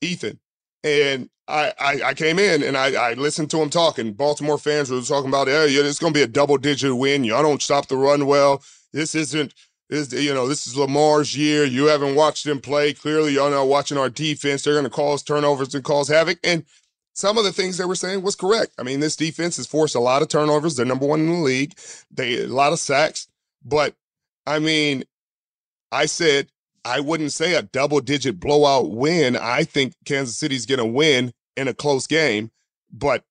ethan 0.00 0.38
and 0.84 1.28
I, 1.48 1.72
I, 1.78 2.02
I 2.06 2.14
came 2.14 2.38
in 2.38 2.62
and 2.62 2.76
I, 2.76 3.10
I 3.10 3.12
listened 3.14 3.50
to 3.50 3.60
him 3.60 3.68
talking. 3.68 4.12
Baltimore 4.12 4.58
fans 4.58 4.90
were 4.90 5.00
talking 5.02 5.28
about, 5.28 5.48
hey, 5.48 5.68
yeah, 5.68 5.82
it's 5.82 5.98
going 5.98 6.12
to 6.12 6.18
be 6.18 6.22
a 6.22 6.28
double 6.28 6.56
digit 6.56 6.96
win. 6.96 7.24
Y'all 7.24 7.42
don't 7.42 7.60
stop 7.60 7.88
the 7.88 7.96
run 7.96 8.26
well. 8.26 8.62
This 8.92 9.14
isn't 9.14 9.52
this, 9.92 10.12
you 10.12 10.32
know, 10.32 10.48
this 10.48 10.66
is 10.66 10.76
Lamar's 10.76 11.36
year. 11.36 11.64
You 11.64 11.86
haven't 11.86 12.14
watched 12.14 12.46
him 12.46 12.60
play. 12.60 12.94
Clearly, 12.94 13.34
you're 13.34 13.50
not 13.50 13.68
watching 13.68 13.98
our 13.98 14.08
defense. 14.08 14.62
They're 14.62 14.72
going 14.72 14.84
to 14.84 14.90
cause 14.90 15.22
turnovers 15.22 15.74
and 15.74 15.84
cause 15.84 16.08
havoc. 16.08 16.38
And 16.42 16.64
some 17.12 17.36
of 17.36 17.44
the 17.44 17.52
things 17.52 17.76
they 17.76 17.84
were 17.84 17.94
saying 17.94 18.22
was 18.22 18.34
correct. 18.34 18.72
I 18.78 18.84
mean, 18.84 19.00
this 19.00 19.16
defense 19.16 19.58
has 19.58 19.66
forced 19.66 19.94
a 19.94 20.00
lot 20.00 20.22
of 20.22 20.28
turnovers. 20.28 20.76
They're 20.76 20.86
number 20.86 21.06
one 21.06 21.20
in 21.20 21.28
the 21.28 21.38
league. 21.38 21.74
They 22.10 22.42
a 22.42 22.46
lot 22.46 22.72
of 22.72 22.78
sacks. 22.78 23.28
But 23.62 23.94
I 24.46 24.58
mean, 24.58 25.04
I 25.90 26.06
said 26.06 26.48
I 26.86 27.00
wouldn't 27.00 27.32
say 27.32 27.54
a 27.54 27.62
double 27.62 28.00
digit 28.00 28.40
blowout 28.40 28.90
win. 28.90 29.36
I 29.36 29.64
think 29.64 29.94
Kansas 30.06 30.38
City's 30.38 30.64
going 30.64 30.78
to 30.78 30.86
win 30.86 31.34
in 31.54 31.68
a 31.68 31.74
close 31.74 32.06
game. 32.06 32.50
But 32.90 33.24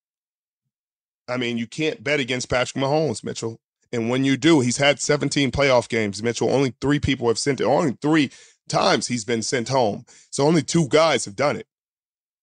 I 1.28 1.36
mean, 1.38 1.58
you 1.58 1.66
can't 1.66 2.04
bet 2.04 2.20
against 2.20 2.48
Patrick 2.48 2.82
Mahomes, 2.82 3.24
Mitchell. 3.24 3.58
And 3.92 4.08
when 4.08 4.24
you 4.24 4.36
do, 4.36 4.60
he's 4.60 4.78
had 4.78 5.00
17 5.00 5.50
playoff 5.50 5.88
games, 5.88 6.22
Mitchell. 6.22 6.50
Only 6.50 6.74
three 6.80 6.98
people 6.98 7.28
have 7.28 7.38
sent 7.38 7.60
it. 7.60 7.64
Only 7.64 7.96
three 8.00 8.30
times 8.68 9.06
he's 9.06 9.24
been 9.24 9.42
sent 9.42 9.68
home. 9.68 10.06
So 10.30 10.46
only 10.46 10.62
two 10.62 10.88
guys 10.88 11.24
have 11.26 11.36
done 11.36 11.56
it. 11.56 11.66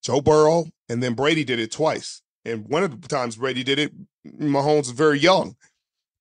Joe 0.02 0.20
Burrow 0.20 0.66
and 0.88 1.02
then 1.02 1.14
Brady 1.14 1.44
did 1.44 1.58
it 1.58 1.72
twice. 1.72 2.22
And 2.44 2.68
one 2.68 2.82
of 2.82 3.02
the 3.02 3.08
times 3.08 3.36
Brady 3.36 3.64
did 3.64 3.78
it, 3.78 3.92
Mahomes 4.26 4.78
was 4.78 4.90
very 4.90 5.18
young. 5.18 5.56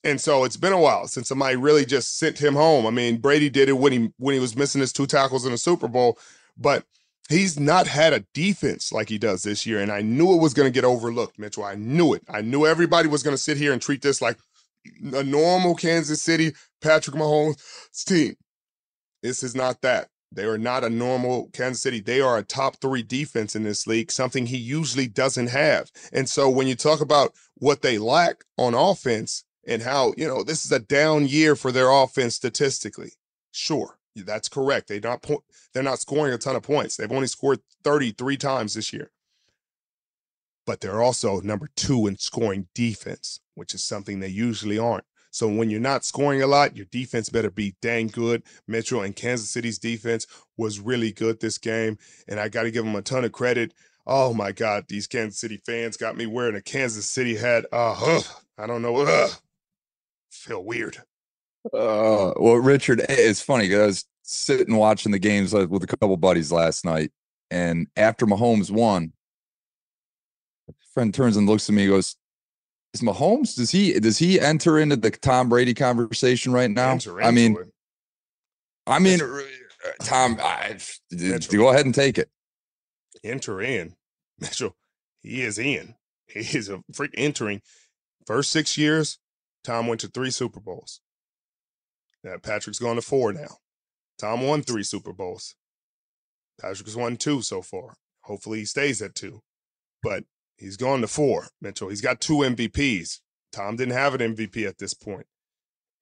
And 0.03 0.19
so 0.19 0.43
it's 0.43 0.57
been 0.57 0.73
a 0.73 0.79
while 0.79 1.07
since 1.07 1.27
somebody 1.27 1.55
really 1.55 1.85
just 1.85 2.17
sent 2.17 2.39
him 2.39 2.55
home. 2.55 2.85
I 2.87 2.89
mean, 2.89 3.17
Brady 3.17 3.49
did 3.49 3.69
it 3.69 3.77
when 3.77 3.91
he 3.91 4.13
when 4.17 4.33
he 4.33 4.39
was 4.39 4.55
missing 4.55 4.81
his 4.81 4.93
two 4.93 5.05
tackles 5.05 5.45
in 5.45 5.51
the 5.51 5.57
Super 5.57 5.89
Bowl, 5.89 6.17
but 6.57 6.85
he's 7.27 7.59
not 7.59 7.87
had 7.87 8.13
a 8.13 8.25
defense 8.33 8.93
like 8.93 9.09
he 9.09 9.17
does 9.17 9.43
this 9.43 9.65
year. 9.65 9.81
And 9.81 9.91
I 9.91 10.01
knew 10.01 10.33
it 10.33 10.41
was 10.41 10.53
going 10.53 10.67
to 10.67 10.73
get 10.73 10.85
overlooked, 10.85 11.37
Mitchell. 11.37 11.65
I 11.65 11.75
knew 11.75 12.13
it. 12.13 12.23
I 12.29 12.41
knew 12.41 12.65
everybody 12.65 13.09
was 13.09 13.23
going 13.23 13.35
to 13.35 13.41
sit 13.41 13.57
here 13.57 13.73
and 13.73 13.81
treat 13.81 14.01
this 14.01 14.21
like 14.21 14.37
a 15.13 15.23
normal 15.23 15.75
Kansas 15.75 16.21
City 16.21 16.53
Patrick 16.81 17.15
Mahomes 17.15 17.57
team. 18.05 18.35
This 19.21 19.43
is 19.43 19.55
not 19.55 19.81
that. 19.81 20.09
They 20.31 20.43
are 20.43 20.57
not 20.57 20.83
a 20.83 20.89
normal 20.89 21.49
Kansas 21.53 21.81
City. 21.81 22.01
They 22.01 22.21
are 22.21 22.37
a 22.37 22.43
top 22.43 22.77
three 22.77 23.01
defense 23.01 23.55
in 23.55 23.63
this 23.63 23.87
league, 23.87 24.11
something 24.11 24.45
he 24.45 24.57
usually 24.57 25.07
doesn't 25.07 25.47
have. 25.47 25.89
And 26.13 26.29
so 26.29 26.49
when 26.49 26.67
you 26.67 26.75
talk 26.75 27.01
about 27.01 27.33
what 27.55 27.81
they 27.81 27.97
lack 27.97 28.43
on 28.57 28.75
offense 28.75 29.43
and 29.67 29.81
how, 29.81 30.13
you 30.17 30.27
know, 30.27 30.43
this 30.43 30.65
is 30.65 30.71
a 30.71 30.79
down 30.79 31.27
year 31.27 31.55
for 31.55 31.71
their 31.71 31.89
offense 31.89 32.35
statistically. 32.35 33.13
Sure, 33.51 33.97
that's 34.15 34.49
correct. 34.49 34.87
They 34.87 34.99
not 34.99 35.23
po- 35.23 35.43
they're 35.73 35.83
not 35.83 35.99
scoring 35.99 36.33
a 36.33 36.37
ton 36.37 36.55
of 36.55 36.63
points. 36.63 36.95
They've 36.95 37.11
only 37.11 37.27
scored 37.27 37.59
33 37.83 38.37
times 38.37 38.75
this 38.75 38.93
year. 38.93 39.11
But 40.65 40.81
they're 40.81 41.01
also 41.01 41.41
number 41.41 41.69
two 41.75 42.05
in 42.05 42.17
scoring 42.17 42.67
defense, 42.75 43.39
which 43.59 43.73
is 43.73 43.83
something 43.83 44.19
they 44.19 44.29
usually 44.29 44.79
aren't. 44.79 45.03
So 45.31 45.47
when 45.47 45.69
you're 45.69 45.79
not 45.79 46.05
scoring 46.05 46.41
a 46.41 46.47
lot, 46.47 46.75
your 46.75 46.87
defense 46.87 47.29
better 47.29 47.51
be 47.51 47.75
dang 47.81 48.07
good. 48.07 48.41
Metro 48.67 49.01
and 49.01 49.15
Kansas 49.15 49.49
City's 49.49 49.77
defense 49.77 50.25
was 50.57 50.79
really 50.79 51.11
good 51.11 51.39
this 51.39 51.57
game, 51.57 51.97
and 52.27 52.39
I 52.39 52.47
got 52.49 52.63
to 52.63 52.71
give 52.71 52.85
them 52.85 52.95
a 52.95 53.01
ton 53.01 53.25
of 53.25 53.31
credit. 53.31 53.73
Oh 54.07 54.33
my 54.33 54.51
God, 54.53 54.85
these 54.87 55.05
Kansas 55.05 55.39
City 55.39 55.61
fans 55.65 55.97
got 55.97 56.17
me 56.17 56.25
wearing 56.25 56.55
a 56.55 56.61
Kansas 56.61 57.05
City 57.05 57.35
hat. 57.35 57.65
Uh, 57.71 58.21
I 58.57 58.65
don't 58.65 58.81
know. 58.81 58.95
Ugh. 58.95 59.31
Feel 60.31 60.63
weird. 60.63 60.97
Uh, 61.65 62.31
well, 62.37 62.55
Richard, 62.55 63.01
it's 63.09 63.41
funny 63.41 63.65
because 63.65 63.81
I 63.81 63.85
was 63.85 64.05
sitting 64.23 64.75
watching 64.77 65.11
the 65.11 65.19
games 65.19 65.53
with 65.53 65.83
a 65.83 65.87
couple 65.87 66.15
buddies 66.17 66.51
last 66.51 66.85
night, 66.85 67.11
and 67.51 67.87
after 67.97 68.25
Mahomes 68.25 68.71
won, 68.71 69.11
friend 70.93 71.13
turns 71.13 71.37
and 71.37 71.47
looks 71.47 71.69
at 71.69 71.75
me, 71.75 71.87
goes, 71.87 72.15
is 72.93 73.01
Mahomes 73.01 73.55
does 73.55 73.71
he 73.71 73.93
does 73.99 74.17
he 74.17 74.39
enter 74.39 74.79
into 74.79 74.95
the 74.95 75.11
Tom 75.11 75.49
Brady 75.49 75.73
conversation 75.73 76.51
right 76.51 76.69
now? 76.69 76.97
I 77.21 77.31
mean, 77.31 77.55
it. 77.55 77.67
I 78.87 78.99
mean, 78.99 79.21
uh, 79.21 80.03
Tom, 80.03 80.39
I, 80.41 80.77
go 81.51 81.69
ahead 81.69 81.85
and 81.85 81.93
take 81.93 82.17
it. 82.17 82.29
Enter 83.23 83.61
in, 83.61 83.95
Mitchell. 84.39 84.75
He 85.21 85.41
is 85.41 85.59
in. 85.59 85.95
He 86.27 86.57
is 86.57 86.69
a 86.69 86.81
freak 86.93 87.11
entering. 87.15 87.61
First 88.25 88.51
six 88.51 88.77
years, 88.77 89.19
Tom 89.63 89.87
went 89.87 90.01
to 90.01 90.07
three 90.07 90.31
Super 90.31 90.59
Bowls. 90.59 91.01
Now 92.23 92.37
Patrick's 92.41 92.79
gone 92.79 92.95
to 92.95 93.01
four 93.01 93.33
now. 93.33 93.57
Tom 94.17 94.45
won 94.45 94.61
three 94.61 94.83
Super 94.83 95.13
Bowls. 95.13 95.55
Patrick's 96.59 96.95
won 96.95 97.17
two 97.17 97.41
so 97.41 97.61
far. 97.61 97.95
Hopefully 98.23 98.59
he 98.59 98.65
stays 98.65 99.01
at 99.01 99.15
two. 99.15 99.41
But 100.03 100.23
He's 100.59 100.77
gone 100.77 101.01
to 101.01 101.07
four, 101.07 101.47
Mitchell. 101.61 101.89
He's 101.89 102.01
got 102.01 102.19
two 102.19 102.37
MVPs. 102.37 103.19
Tom 103.51 103.77
didn't 103.77 103.93
have 103.93 104.13
an 104.13 104.35
MVP 104.35 104.67
at 104.67 104.77
this 104.77 104.93
point. 104.93 105.25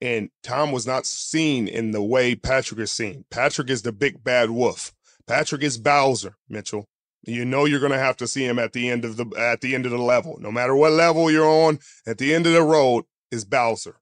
And 0.01 0.29
Tom 0.43 0.71
was 0.71 0.85
not 0.85 1.05
seen 1.05 1.67
in 1.67 1.91
the 1.91 2.03
way 2.03 2.35
Patrick 2.35 2.79
is 2.79 2.91
seen. 2.91 3.25
Patrick 3.29 3.69
is 3.69 3.83
the 3.83 3.91
big 3.91 4.23
bad 4.23 4.49
wolf. 4.49 4.93
Patrick 5.27 5.63
is 5.63 5.77
Bowser, 5.77 6.35
Mitchell. 6.49 6.87
You 7.23 7.45
know 7.45 7.65
you're 7.65 7.79
going 7.79 7.91
to 7.91 7.99
have 7.99 8.17
to 8.17 8.27
see 8.27 8.45
him 8.45 8.59
at 8.59 8.73
the 8.73 8.89
end 8.89 9.05
of 9.05 9.17
the 9.17 9.25
at 9.37 9.61
the 9.61 9.75
end 9.75 9.85
of 9.85 9.91
the 9.91 9.97
level. 9.97 10.37
No 10.39 10.51
matter 10.51 10.75
what 10.75 10.91
level 10.91 11.29
you're 11.29 11.49
on, 11.49 11.79
at 12.05 12.17
the 12.17 12.33
end 12.33 12.47
of 12.47 12.53
the 12.53 12.63
road 12.63 13.05
is 13.31 13.43
Bowser. 13.43 13.99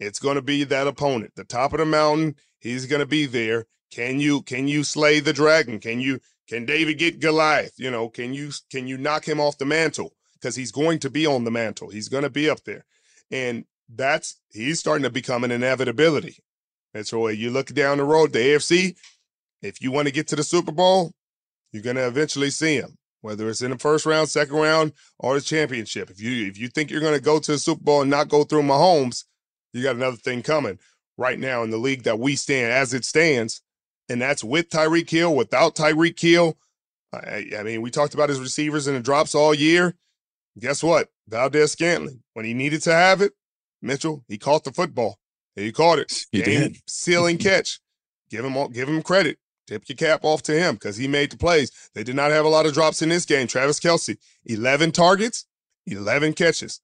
It's 0.00 0.18
going 0.18 0.36
to 0.36 0.42
be 0.42 0.64
that 0.64 0.86
opponent. 0.86 1.32
The 1.36 1.44
top 1.44 1.72
of 1.72 1.78
the 1.78 1.84
mountain, 1.84 2.36
he's 2.58 2.86
going 2.86 3.00
to 3.00 3.06
be 3.06 3.26
there. 3.26 3.66
Can 3.90 4.20
you 4.20 4.42
can 4.42 4.68
you 4.68 4.84
slay 4.84 5.20
the 5.20 5.32
dragon? 5.34 5.78
Can 5.80 6.00
you 6.00 6.20
can 6.52 6.66
David 6.66 6.98
get 6.98 7.18
Goliath? 7.18 7.72
You 7.78 7.90
know, 7.90 8.10
can 8.10 8.34
you 8.34 8.50
can 8.70 8.86
you 8.86 8.98
knock 8.98 9.26
him 9.26 9.40
off 9.40 9.56
the 9.56 9.64
mantle? 9.64 10.12
Because 10.34 10.54
he's 10.54 10.70
going 10.70 10.98
to 10.98 11.08
be 11.08 11.24
on 11.24 11.44
the 11.44 11.50
mantle. 11.50 11.88
He's 11.88 12.10
going 12.10 12.24
to 12.24 12.30
be 12.30 12.50
up 12.50 12.64
there, 12.64 12.84
and 13.30 13.64
that's 13.88 14.38
he's 14.50 14.78
starting 14.78 15.04
to 15.04 15.10
become 15.10 15.44
an 15.44 15.50
inevitability. 15.50 16.44
And 16.92 17.06
so 17.06 17.28
you 17.28 17.50
look 17.50 17.68
down 17.68 17.96
the 17.96 18.04
road, 18.04 18.34
the 18.34 18.40
AFC. 18.40 18.96
If 19.62 19.80
you 19.80 19.90
want 19.90 20.08
to 20.08 20.12
get 20.12 20.28
to 20.28 20.36
the 20.36 20.42
Super 20.42 20.72
Bowl, 20.72 21.12
you're 21.72 21.82
going 21.82 21.96
to 21.96 22.06
eventually 22.06 22.50
see 22.50 22.74
him, 22.74 22.98
whether 23.22 23.48
it's 23.48 23.62
in 23.62 23.70
the 23.70 23.78
first 23.78 24.04
round, 24.04 24.28
second 24.28 24.56
round, 24.56 24.92
or 25.18 25.36
the 25.36 25.40
championship. 25.40 26.10
If 26.10 26.20
you 26.20 26.48
if 26.48 26.58
you 26.58 26.68
think 26.68 26.90
you're 26.90 27.00
going 27.00 27.14
to 27.14 27.24
go 27.24 27.38
to 27.38 27.52
the 27.52 27.58
Super 27.58 27.82
Bowl 27.82 28.02
and 28.02 28.10
not 28.10 28.28
go 28.28 28.44
through 28.44 28.64
Mahomes, 28.64 29.24
you 29.72 29.82
got 29.82 29.96
another 29.96 30.18
thing 30.18 30.42
coming. 30.42 30.78
Right 31.16 31.38
now 31.38 31.62
in 31.62 31.70
the 31.70 31.78
league 31.78 32.02
that 32.02 32.18
we 32.18 32.36
stand, 32.36 32.72
as 32.72 32.92
it 32.92 33.06
stands, 33.06 33.61
and 34.08 34.20
that's 34.20 34.44
with 34.44 34.68
Tyreek 34.68 35.08
Hill. 35.08 35.34
Without 35.34 35.74
Tyreek 35.74 36.20
Hill, 36.20 36.56
I, 37.12 37.46
I, 37.58 37.62
mean, 37.62 37.82
we 37.82 37.90
talked 37.90 38.14
about 38.14 38.28
his 38.28 38.40
receivers 38.40 38.86
and 38.86 38.96
the 38.96 39.00
drops 39.00 39.34
all 39.34 39.54
year. 39.54 39.94
Guess 40.58 40.82
what? 40.82 41.08
Valdes-Scantling, 41.28 42.22
when 42.34 42.44
he 42.44 42.54
needed 42.54 42.82
to 42.82 42.92
have 42.92 43.22
it, 43.22 43.32
Mitchell, 43.80 44.24
he 44.28 44.38
caught 44.38 44.64
the 44.64 44.72
football. 44.72 45.18
He 45.56 45.72
caught 45.72 45.98
it. 45.98 46.26
He 46.32 46.42
Game 46.42 46.72
did. 46.72 46.76
Sealing 46.86 47.38
catch. 47.38 47.80
Give 48.30 48.44
him 48.44 48.72
give 48.72 48.88
him 48.88 49.02
credit. 49.02 49.38
Tip 49.66 49.88
your 49.88 49.96
cap 49.96 50.24
off 50.24 50.42
to 50.44 50.52
him 50.52 50.74
because 50.74 50.96
he 50.96 51.06
made 51.06 51.30
the 51.30 51.36
plays. 51.36 51.70
They 51.94 52.02
did 52.02 52.16
not 52.16 52.30
have 52.30 52.44
a 52.44 52.48
lot 52.48 52.66
of 52.66 52.72
drops 52.72 53.02
in 53.02 53.10
this 53.10 53.24
game. 53.24 53.46
Travis 53.46 53.78
Kelce, 53.78 54.16
11 54.46 54.92
targets, 54.92 55.46
11 55.86 56.32
catches. 56.32 56.80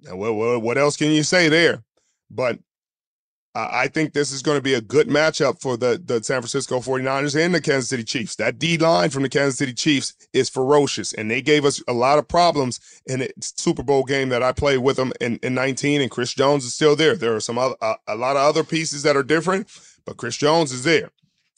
Now, 0.00 0.16
what, 0.16 0.62
what 0.62 0.78
else 0.78 0.96
can 0.96 1.10
you 1.10 1.22
say 1.22 1.48
there? 1.48 1.82
But 2.30 2.58
I 3.58 3.88
think 3.88 4.12
this 4.12 4.32
is 4.32 4.42
going 4.42 4.58
to 4.58 4.62
be 4.62 4.74
a 4.74 4.82
good 4.82 5.08
matchup 5.08 5.62
for 5.62 5.78
the, 5.78 6.00
the 6.04 6.22
San 6.22 6.42
Francisco 6.42 6.78
49ers 6.80 7.42
and 7.42 7.54
the 7.54 7.60
Kansas 7.60 7.88
City 7.88 8.04
Chiefs. 8.04 8.36
That 8.36 8.58
D 8.58 8.76
line 8.76 9.08
from 9.08 9.22
the 9.22 9.30
Kansas 9.30 9.56
City 9.56 9.72
Chiefs 9.72 10.14
is 10.34 10.50
ferocious, 10.50 11.14
and 11.14 11.30
they 11.30 11.40
gave 11.40 11.64
us 11.64 11.82
a 11.88 11.94
lot 11.94 12.18
of 12.18 12.28
problems 12.28 12.80
in 13.06 13.20
the 13.20 13.30
Super 13.40 13.82
Bowl 13.82 14.04
game 14.04 14.28
that 14.28 14.42
I 14.42 14.52
played 14.52 14.78
with 14.78 14.96
them 14.96 15.12
in, 15.22 15.38
in 15.42 15.54
19, 15.54 16.02
and 16.02 16.10
Chris 16.10 16.34
Jones 16.34 16.66
is 16.66 16.74
still 16.74 16.96
there. 16.96 17.16
There 17.16 17.34
are 17.34 17.40
some 17.40 17.56
other, 17.56 17.76
a, 17.80 17.84
uh, 17.84 17.96
a 18.08 18.16
lot 18.16 18.36
of 18.36 18.42
other 18.42 18.62
pieces 18.62 19.02
that 19.04 19.16
are 19.16 19.22
different, 19.22 19.68
but 20.04 20.18
Chris 20.18 20.36
Jones 20.36 20.70
is 20.70 20.84
there. 20.84 21.10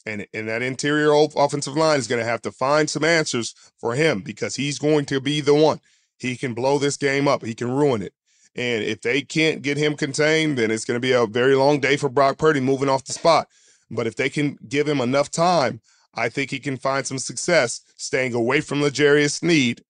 And, 0.07 0.25
and 0.33 0.49
that 0.49 0.63
interior 0.63 1.13
offensive 1.13 1.77
line 1.77 1.99
is 1.99 2.07
going 2.07 2.21
to 2.21 2.29
have 2.29 2.43
to 2.43 2.53
find 2.53 2.89
some 2.89 3.05
answers 3.05 3.55
for 3.77 3.95
him 3.95 4.21
because 4.21 4.55
he's 4.55 4.79
going 4.79 5.05
to 5.07 5.21
be 5.21 5.41
the 5.41 5.55
one. 5.55 5.81
He 6.17 6.37
can 6.37 6.55
blow 6.55 6.79
this 6.79 6.97
game 6.97 7.27
up, 7.27 7.45
he 7.45 7.55
can 7.55 7.71
ruin 7.73 8.03
it. 8.03 8.13
And 8.59 8.83
if 8.83 9.03
they 9.03 9.23
can't 9.23 9.63
get 9.63 9.77
him 9.77 9.95
contained, 9.95 10.59
then 10.59 10.73
it's 10.73 10.85
going 10.85 10.97
to 10.97 11.01
be 11.01 11.13
a 11.13 11.27
very 11.27 11.55
long 11.55 11.79
day 11.79 11.97
for 11.97 12.09
Brock 12.09 12.39
Purdy 12.39 12.59
moving 12.59 12.89
off 12.89 13.05
the 13.05 13.13
spot. 13.13 13.47
But 13.89 14.09
if 14.09 14.17
they 14.17 14.29
can 14.29 14.59
give 14.69 14.89
him 14.89 15.01
enough 15.01 15.31
time, 15.31 15.81
I 16.13 16.29
think 16.29 16.51
he 16.51 16.59
can 16.59 16.77
find 16.77 17.07
some 17.07 17.21
success 17.21 17.83
staying 17.97 18.35
away 18.35 18.61
from 18.61 18.83
L'Jarius 18.83 19.35
Sneed. 19.35 19.85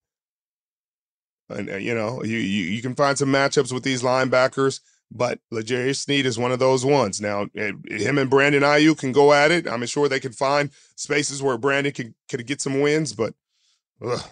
And, 1.49 1.71
uh, 1.71 1.77
you 1.77 1.95
know, 1.95 2.23
you, 2.23 2.37
you, 2.37 2.65
you 2.65 2.83
can 2.83 2.95
find 2.95 3.17
some 3.17 3.31
matchups 3.31 3.73
with 3.73 3.85
these 3.85 4.03
linebackers, 4.03 4.81
but 5.11 5.39
L'Jarius 5.51 5.97
Sneed 5.97 6.27
is 6.27 6.39
one 6.39 6.53
of 6.53 6.59
those 6.59 6.85
ones. 6.85 7.23
Now, 7.23 7.47
eh, 7.57 7.73
him 7.89 8.19
and 8.19 8.29
Brandon 8.29 8.63
Aiyuk 8.63 8.99
can 8.99 9.13
go 9.13 9.33
at 9.33 9.51
it. 9.51 9.67
I'm 9.67 9.87
sure 9.87 10.11
they 10.11 10.21
can 10.21 10.33
find 10.33 10.69
spaces 10.95 11.43
where 11.43 11.57
Brandon 11.57 11.95
can, 11.95 12.15
could 12.29 12.47
get 12.47 12.61
some 12.61 12.81
wins, 12.83 13.15
but 13.15 13.33
ugh, 14.05 14.23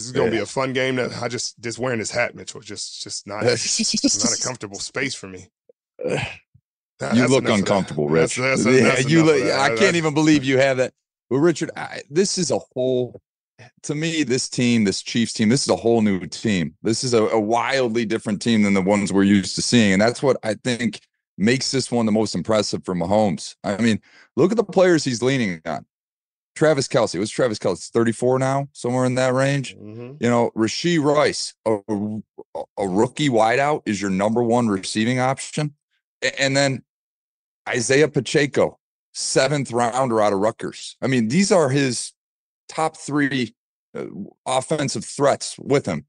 this 0.00 0.06
is 0.06 0.12
gonna 0.12 0.26
yeah. 0.26 0.38
be 0.38 0.38
a 0.38 0.46
fun 0.46 0.72
game. 0.72 0.96
That 0.96 1.22
I 1.22 1.28
just 1.28 1.60
just 1.60 1.78
wearing 1.78 1.98
this 1.98 2.10
hat, 2.10 2.34
Mitchell, 2.34 2.60
just 2.60 3.02
just 3.02 3.26
not 3.26 3.42
not 3.44 3.52
a 3.52 4.42
comfortable 4.42 4.78
space 4.78 5.14
for 5.14 5.28
me. 5.28 5.48
That, 6.98 7.16
you 7.16 7.26
look 7.28 7.48
uncomfortable, 7.48 8.10
Rich. 8.10 8.36
That's, 8.36 8.62
that's, 8.62 8.82
that's, 8.82 9.08
you 9.08 9.24
look. 9.24 9.42
I 9.42 9.74
can't 9.74 9.96
even 9.96 10.12
believe 10.12 10.44
you 10.44 10.58
have 10.58 10.76
that. 10.76 10.92
Well, 11.30 11.40
Richard, 11.40 11.70
I, 11.74 12.02
this 12.10 12.36
is 12.36 12.50
a 12.50 12.58
whole. 12.74 13.22
To 13.84 13.94
me, 13.94 14.22
this 14.22 14.50
team, 14.50 14.84
this 14.84 15.00
Chiefs 15.00 15.32
team, 15.32 15.48
this 15.48 15.62
is 15.62 15.70
a 15.70 15.76
whole 15.76 16.02
new 16.02 16.26
team. 16.26 16.74
This 16.82 17.02
is 17.02 17.14
a, 17.14 17.22
a 17.28 17.40
wildly 17.40 18.04
different 18.04 18.42
team 18.42 18.64
than 18.64 18.74
the 18.74 18.82
ones 18.82 19.14
we're 19.14 19.22
used 19.22 19.54
to 19.54 19.62
seeing, 19.62 19.94
and 19.94 20.02
that's 20.02 20.22
what 20.22 20.36
I 20.42 20.52
think 20.62 21.00
makes 21.38 21.70
this 21.70 21.90
one 21.90 22.04
the 22.04 22.12
most 22.12 22.34
impressive 22.34 22.84
for 22.84 22.94
Mahomes. 22.94 23.56
I 23.64 23.78
mean, 23.78 23.98
look 24.36 24.50
at 24.50 24.58
the 24.58 24.64
players 24.64 25.02
he's 25.02 25.22
leaning 25.22 25.62
on. 25.64 25.86
Travis 26.60 26.88
Kelce. 26.88 27.18
What's 27.18 27.30
Travis 27.30 27.58
Kelce? 27.58 27.88
34 27.88 28.38
now, 28.38 28.68
somewhere 28.72 29.06
in 29.06 29.14
that 29.14 29.32
range. 29.32 29.74
Mm-hmm. 29.76 30.22
You 30.22 30.28
know, 30.28 30.50
Rashee 30.54 31.02
Rice, 31.02 31.54
a, 31.64 31.78
a, 32.76 32.86
rookie 32.86 33.30
wideout, 33.30 33.80
is 33.86 33.98
your 33.98 34.10
number 34.10 34.42
one 34.42 34.68
receiving 34.68 35.20
option. 35.20 35.72
And 36.38 36.54
then 36.54 36.82
Isaiah 37.66 38.08
Pacheco, 38.08 38.78
seventh 39.14 39.72
rounder 39.72 40.20
out 40.20 40.34
of 40.34 40.40
Rutgers. 40.40 40.98
I 41.00 41.06
mean, 41.06 41.28
these 41.28 41.50
are 41.50 41.70
his 41.70 42.12
top 42.68 42.94
three 42.94 43.54
uh, 43.96 44.04
offensive 44.44 45.06
threats 45.06 45.58
with 45.58 45.86
him. 45.86 46.04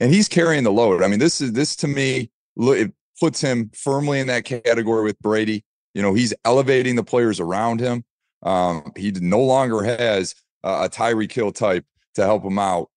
And 0.00 0.12
he's 0.12 0.28
carrying 0.28 0.64
the 0.64 0.70
load. 0.70 1.02
I 1.02 1.08
mean, 1.08 1.18
this 1.18 1.40
is 1.40 1.54
this 1.54 1.74
to 1.76 1.88
me, 1.88 2.30
it 2.58 2.92
puts 3.18 3.40
him 3.40 3.70
firmly 3.72 4.20
in 4.20 4.26
that 4.26 4.44
category 4.44 5.04
with 5.04 5.18
Brady. 5.20 5.64
You 5.94 6.02
know, 6.02 6.12
he's 6.12 6.34
elevating 6.44 6.94
the 6.94 7.04
players 7.04 7.40
around 7.40 7.80
him. 7.80 8.04
Um, 8.42 8.92
he 8.96 9.10
no 9.12 9.40
longer 9.40 9.82
has 9.82 10.34
uh, 10.64 10.86
a 10.86 10.88
Tyreek 10.88 11.32
Hill 11.32 11.52
type 11.52 11.84
to 12.14 12.24
help 12.24 12.44
him 12.44 12.58
out. 12.58 12.90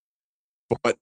But 0.84 0.98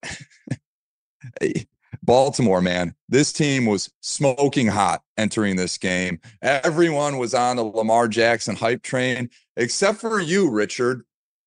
Baltimore, 2.03 2.61
man, 2.61 2.95
this 3.07 3.33
team 3.33 3.65
was 3.65 3.91
smoking 4.01 4.67
hot 4.67 5.01
entering 5.17 5.55
this 5.55 5.77
game. 5.77 6.19
Everyone 6.41 7.17
was 7.17 7.33
on 7.33 7.57
the 7.57 7.63
Lamar 7.63 8.07
Jackson 8.07 8.55
hype 8.55 8.83
train, 8.83 9.29
except 9.57 9.99
for 9.99 10.19
you, 10.19 10.49
Richard, 10.49 11.03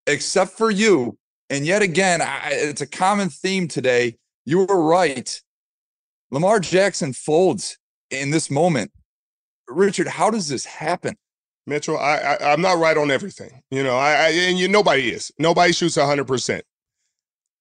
except 0.06 0.52
for 0.52 0.70
you. 0.70 1.18
And 1.50 1.66
yet 1.66 1.82
again, 1.82 2.22
I, 2.22 2.50
it's 2.52 2.80
a 2.80 2.86
common 2.86 3.28
theme 3.28 3.68
today. 3.68 4.16
You 4.44 4.64
were 4.64 4.82
right. 4.82 5.40
Lamar 6.30 6.60
Jackson 6.60 7.12
folds 7.12 7.78
in 8.10 8.30
this 8.30 8.50
moment. 8.50 8.90
Richard, 9.68 10.08
how 10.08 10.30
does 10.30 10.48
this 10.48 10.64
happen? 10.64 11.16
Mitchell. 11.66 11.98
I, 11.98 12.36
I 12.40 12.52
am 12.52 12.60
not 12.60 12.78
right 12.78 12.96
on 12.96 13.10
everything. 13.10 13.62
You 13.70 13.82
know, 13.82 13.96
I, 13.96 14.12
I 14.12 14.28
and 14.30 14.58
you 14.58 14.68
nobody 14.68 15.10
is. 15.10 15.32
Nobody 15.38 15.72
shoots 15.72 15.96
100. 15.96 16.26
percent 16.26 16.64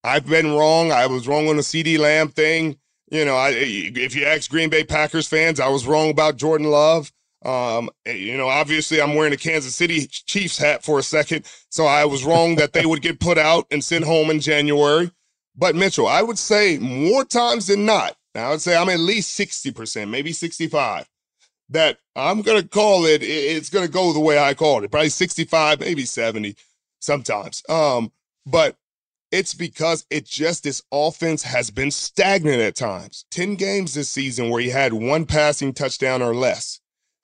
I've 0.04 0.26
been 0.26 0.52
wrong. 0.52 0.92
I 0.92 1.06
was 1.08 1.28
wrong 1.28 1.48
on 1.48 1.58
the 1.58 1.62
CeeDee 1.62 2.00
Lamb 2.00 2.30
thing. 2.30 2.78
You 3.12 3.26
know, 3.26 3.36
I 3.36 3.52
if 3.52 4.16
you 4.16 4.26
ask 4.26 4.50
Green 4.50 4.70
Bay 4.70 4.84
Packers 4.84 5.28
fans, 5.28 5.60
I 5.60 5.68
was 5.68 5.86
wrong 5.86 6.10
about 6.10 6.38
Jordan 6.38 6.68
Love. 6.72 7.12
Um, 7.44 7.90
eh, 8.06 8.14
you 8.14 8.38
know, 8.38 8.48
obviously 8.48 9.02
I'm 9.02 9.16
wearing 9.16 9.34
a 9.34 9.38
Kansas 9.38 9.76
City 9.76 10.08
Chiefs 10.08 10.58
hat 10.58 10.84
for 10.84 11.00
a 11.00 11.04
second, 11.04 11.46
so 11.70 11.86
I 11.86 12.06
was 12.06 12.24
wrong 12.24 12.56
that 12.56 12.74
they 12.74 12.86
would 12.86 13.02
get 13.02 13.20
put 13.20 13.38
out 13.38 13.66
and 13.72 13.84
sent 13.84 14.06
home 14.06 14.30
in 14.30 14.40
January. 14.40 15.12
But 15.56 15.76
Mitchell, 15.76 16.08
I 16.08 16.22
would 16.22 16.38
say 16.38 16.78
more 16.78 17.26
times 17.26 17.68
than 17.68 17.86
not, 17.86 18.16
I 18.36 18.50
would 18.50 18.62
say 18.62 18.78
I'm 18.78 18.90
at 18.90 19.00
least 19.00 19.38
60%, 19.38 20.10
maybe 20.10 20.32
65, 20.32 21.10
that 21.72 21.98
I'm 22.16 22.42
going 22.42 22.62
to 22.62 22.68
call 22.68 23.06
it, 23.06 23.24
it's 23.24 23.70
going 23.70 23.86
to 23.86 23.92
go 23.92 24.14
the 24.14 24.20
way 24.20 24.38
I 24.38 24.54
called 24.54 24.84
it, 24.84 24.92
probably 24.92 25.10
65, 25.10 25.80
maybe 25.80 26.06
70 26.06 26.56
sometimes. 27.00 27.64
Um, 27.70 28.12
but 28.46 28.76
it's 29.32 29.54
because 29.54 30.06
it 30.10 30.26
just 30.26 30.64
this 30.64 30.82
offense 30.92 31.44
has 31.44 31.72
been 31.72 31.90
stagnant 31.90 32.62
at 32.62 32.76
times. 32.76 33.26
10 33.32 33.56
games 33.56 33.94
this 33.94 34.10
season 34.10 34.50
where 34.50 34.62
he 34.62 34.70
had 34.70 34.94
one 34.94 35.26
passing 35.26 35.74
touchdown 35.74 36.22
or 36.22 36.36
less. 36.36 36.82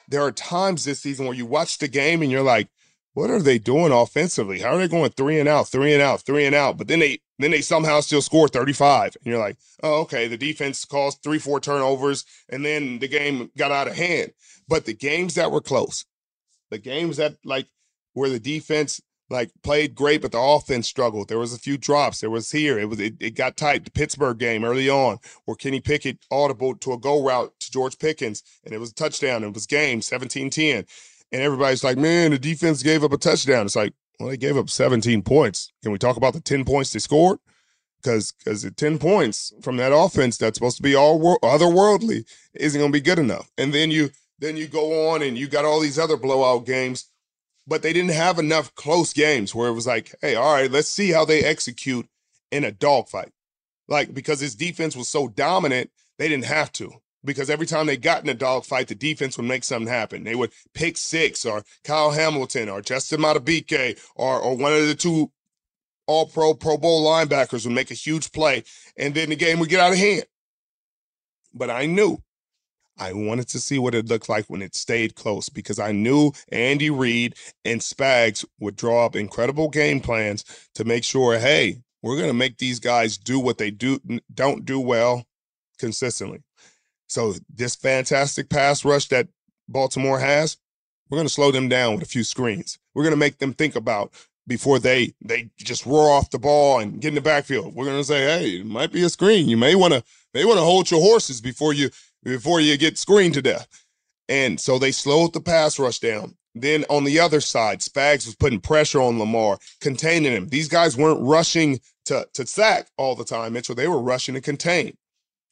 There 0.07 0.21
are 0.21 0.31
times 0.31 0.85
this 0.85 1.01
season 1.01 1.25
where 1.25 1.35
you 1.35 1.45
watch 1.45 1.77
the 1.77 1.89
game 1.89 2.21
and 2.21 2.31
you're 2.31 2.41
like, 2.41 2.69
what 3.17 3.31
are 3.31 3.41
they 3.41 3.57
doing 3.57 3.91
offensively? 3.91 4.59
How 4.59 4.75
are 4.75 4.77
they 4.77 4.87
going 4.87 5.09
three 5.09 5.39
and 5.39 5.49
out, 5.49 5.67
three 5.67 5.91
and 5.91 6.03
out, 6.03 6.21
three 6.21 6.45
and 6.45 6.53
out? 6.53 6.77
But 6.77 6.87
then 6.87 6.99
they 6.99 7.19
then 7.39 7.49
they 7.49 7.61
somehow 7.61 7.99
still 8.01 8.21
score 8.21 8.47
35. 8.47 9.15
And 9.15 9.25
you're 9.25 9.39
like, 9.39 9.57
oh, 9.81 10.01
okay, 10.01 10.27
the 10.27 10.37
defense 10.37 10.85
caused 10.85 11.23
three, 11.23 11.39
four 11.39 11.59
turnovers, 11.59 12.25
and 12.47 12.63
then 12.63 12.99
the 12.99 13.07
game 13.07 13.49
got 13.57 13.71
out 13.71 13.87
of 13.87 13.95
hand. 13.95 14.33
But 14.67 14.85
the 14.85 14.93
games 14.93 15.33
that 15.33 15.51
were 15.51 15.61
close, 15.61 16.05
the 16.69 16.77
games 16.77 17.17
that 17.17 17.37
like 17.43 17.65
where 18.13 18.29
the 18.29 18.39
defense 18.39 19.01
like 19.31 19.49
played 19.63 19.95
great, 19.95 20.21
but 20.21 20.31
the 20.31 20.39
offense 20.39 20.87
struggled. 20.87 21.27
There 21.27 21.39
was 21.39 21.55
a 21.55 21.59
few 21.59 21.75
drops. 21.75 22.19
There 22.19 22.29
was 22.29 22.51
here. 22.51 22.77
It 22.77 22.85
was 22.87 22.99
it, 22.99 23.15
it 23.19 23.35
got 23.35 23.57
tight. 23.57 23.83
The 23.83 23.89
Pittsburgh 23.89 24.37
game 24.37 24.63
early 24.63 24.91
on, 24.91 25.17
where 25.45 25.55
Kenny 25.55 25.81
Pickett 25.81 26.19
audible 26.29 26.75
to 26.75 26.93
a 26.93 26.99
go 26.99 27.25
route 27.25 27.51
to 27.61 27.71
George 27.71 27.97
Pickens, 27.97 28.43
and 28.63 28.75
it 28.75 28.79
was 28.79 28.91
a 28.91 28.93
touchdown. 28.95 29.43
It 29.43 29.55
was 29.55 29.65
game 29.65 30.01
17-10. 30.01 30.85
And 31.31 31.41
everybody's 31.41 31.83
like, 31.83 31.97
man, 31.97 32.31
the 32.31 32.39
defense 32.39 32.83
gave 32.83 33.03
up 33.03 33.13
a 33.13 33.17
touchdown. 33.17 33.65
It's 33.65 33.75
like, 33.75 33.93
well, 34.19 34.29
they 34.29 34.37
gave 34.37 34.57
up 34.57 34.69
17 34.69 35.21
points. 35.21 35.71
Can 35.83 35.91
we 35.91 35.97
talk 35.97 36.17
about 36.17 36.33
the 36.33 36.39
10 36.39 36.65
points 36.65 36.91
they 36.91 36.99
scored? 36.99 37.39
Because 38.01 38.31
because 38.31 38.61
the 38.61 38.71
10 38.71 38.99
points 38.99 39.53
from 39.61 39.77
that 39.77 39.91
offense 39.93 40.37
that's 40.37 40.57
supposed 40.57 40.77
to 40.77 40.83
be 40.83 40.95
all 40.95 41.19
wor- 41.19 41.39
otherworldly 41.39 42.25
isn't 42.53 42.79
going 42.79 42.91
to 42.91 42.97
be 42.97 43.01
good 43.01 43.19
enough. 43.19 43.51
And 43.57 43.73
then 43.73 43.91
you 43.91 44.11
then 44.39 44.55
you 44.55 44.67
go 44.67 45.09
on 45.09 45.21
and 45.21 45.37
you 45.37 45.47
got 45.47 45.65
all 45.65 45.79
these 45.79 45.99
other 45.99 46.15
blowout 46.15 46.65
games, 46.65 47.09
but 47.65 47.81
they 47.81 47.93
didn't 47.93 48.11
have 48.11 48.37
enough 48.37 48.73
close 48.75 49.13
games 49.13 49.53
where 49.53 49.67
it 49.67 49.73
was 49.73 49.87
like, 49.87 50.13
hey, 50.21 50.35
all 50.35 50.53
right, 50.53 50.71
let's 50.71 50.87
see 50.87 51.11
how 51.11 51.25
they 51.25 51.43
execute 51.43 52.07
in 52.51 52.63
a 52.63 52.71
dogfight. 52.71 53.31
Like 53.87 54.13
because 54.13 54.39
his 54.39 54.55
defense 54.55 54.95
was 54.95 55.09
so 55.09 55.27
dominant, 55.27 55.89
they 56.17 56.27
didn't 56.27 56.45
have 56.45 56.71
to 56.73 56.93
because 57.27 57.49
every 57.51 57.67
time 57.67 57.85
they 57.85 57.97
got 57.97 58.23
in 58.23 58.29
a 58.29 58.33
dogfight, 58.33 58.87
the 58.87 58.95
defense 58.95 59.37
would 59.37 59.45
make 59.45 59.63
something 59.63 59.87
happen. 59.87 60.23
They 60.23 60.33
would 60.33 60.51
pick 60.73 60.97
six 60.97 61.45
or 61.45 61.63
Kyle 61.83 62.09
Hamilton 62.09 62.69
or 62.69 62.81
Justin 62.81 63.21
Madubuike 63.21 63.99
or, 64.15 64.39
or 64.39 64.57
one 64.57 64.73
of 64.73 64.87
the 64.87 64.95
two 64.95 65.31
all 66.07 66.25
pro, 66.25 66.53
Pro 66.53 66.77
Bowl 66.77 67.05
linebackers 67.05 67.65
would 67.65 67.75
make 67.75 67.91
a 67.91 67.95
huge 67.95 68.31
play. 68.31 68.63
And 68.97 69.13
then 69.13 69.29
the 69.29 69.35
game 69.35 69.59
would 69.59 69.69
get 69.69 69.81
out 69.81 69.91
of 69.91 69.99
hand. 69.99 70.23
But 71.53 71.69
I 71.69 71.85
knew 71.85 72.23
I 72.97 73.13
wanted 73.13 73.47
to 73.49 73.59
see 73.59 73.77
what 73.77 73.93
it 73.93 74.07
looked 74.07 74.29
like 74.29 74.45
when 74.45 74.61
it 74.61 74.73
stayed 74.73 75.15
close 75.15 75.49
because 75.49 75.79
I 75.79 75.91
knew 75.91 76.31
Andy 76.49 76.89
Reid 76.89 77.35
and 77.63 77.81
Spags 77.81 78.43
would 78.59 78.75
draw 78.75 79.05
up 79.05 79.15
incredible 79.15 79.69
game 79.69 79.99
plans 79.99 80.43
to 80.75 80.85
make 80.85 81.03
sure, 81.03 81.37
hey, 81.37 81.81
we're 82.01 82.15
going 82.15 82.29
to 82.29 82.33
make 82.33 82.57
these 82.57 82.79
guys 82.79 83.17
do 83.17 83.39
what 83.39 83.57
they 83.57 83.71
do 83.71 83.99
don't 84.33 84.65
do 84.65 84.79
well 84.79 85.25
consistently. 85.77 86.43
So 87.07 87.33
this 87.53 87.75
fantastic 87.75 88.49
pass 88.49 88.85
rush 88.85 89.07
that 89.07 89.27
Baltimore 89.67 90.19
has, 90.19 90.57
we're 91.09 91.17
going 91.17 91.27
to 91.27 91.33
slow 91.33 91.51
them 91.51 91.69
down 91.69 91.93
with 91.93 92.03
a 92.03 92.07
few 92.07 92.23
screens. 92.23 92.77
We're 92.93 93.03
going 93.03 93.13
to 93.13 93.17
make 93.17 93.39
them 93.39 93.53
think 93.53 93.75
about 93.75 94.11
before 94.45 94.79
they 94.79 95.13
they 95.21 95.49
just 95.57 95.85
roar 95.85 96.09
off 96.09 96.31
the 96.31 96.39
ball 96.39 96.79
and 96.79 97.01
get 97.01 97.09
in 97.09 97.15
the 97.15 97.21
backfield. 97.21 97.75
We're 97.75 97.85
going 97.85 97.97
to 97.97 98.03
say, 98.03 98.21
"Hey, 98.21 98.49
it 98.59 98.65
might 98.65 98.91
be 98.91 99.03
a 99.03 99.09
screen. 99.09 99.49
You 99.49 99.57
may 99.57 99.75
want 99.75 99.93
to 99.93 100.03
may 100.33 100.45
want 100.45 100.57
to 100.57 100.63
hold 100.63 100.89
your 100.89 101.01
horses 101.01 101.41
before 101.41 101.73
you 101.73 101.89
before 102.23 102.59
you 102.59 102.77
get 102.77 102.97
screened 102.97 103.33
to 103.35 103.41
death." 103.41 103.67
And 104.29 104.59
so 104.59 104.79
they 104.79 104.91
slowed 104.91 105.33
the 105.33 105.41
pass 105.41 105.79
rush 105.79 105.99
down. 105.99 106.35
Then 106.55 106.85
on 106.89 107.03
the 107.03 107.19
other 107.19 107.39
side, 107.39 107.79
Spags 107.79 108.25
was 108.25 108.35
putting 108.35 108.59
pressure 108.59 109.01
on 109.01 109.19
Lamar, 109.19 109.59
containing 109.79 110.31
him. 110.31 110.47
These 110.49 110.67
guys 110.69 110.97
weren't 110.97 111.21
rushing 111.21 111.79
to 112.05 112.27
to 112.33 112.45
sack 112.47 112.87
all 112.97 113.15
the 113.15 113.25
time, 113.25 113.53
Mitchell. 113.53 113.75
They 113.75 113.87
were 113.87 114.01
rushing 114.01 114.35
to 114.35 114.41
contain. 114.41 114.97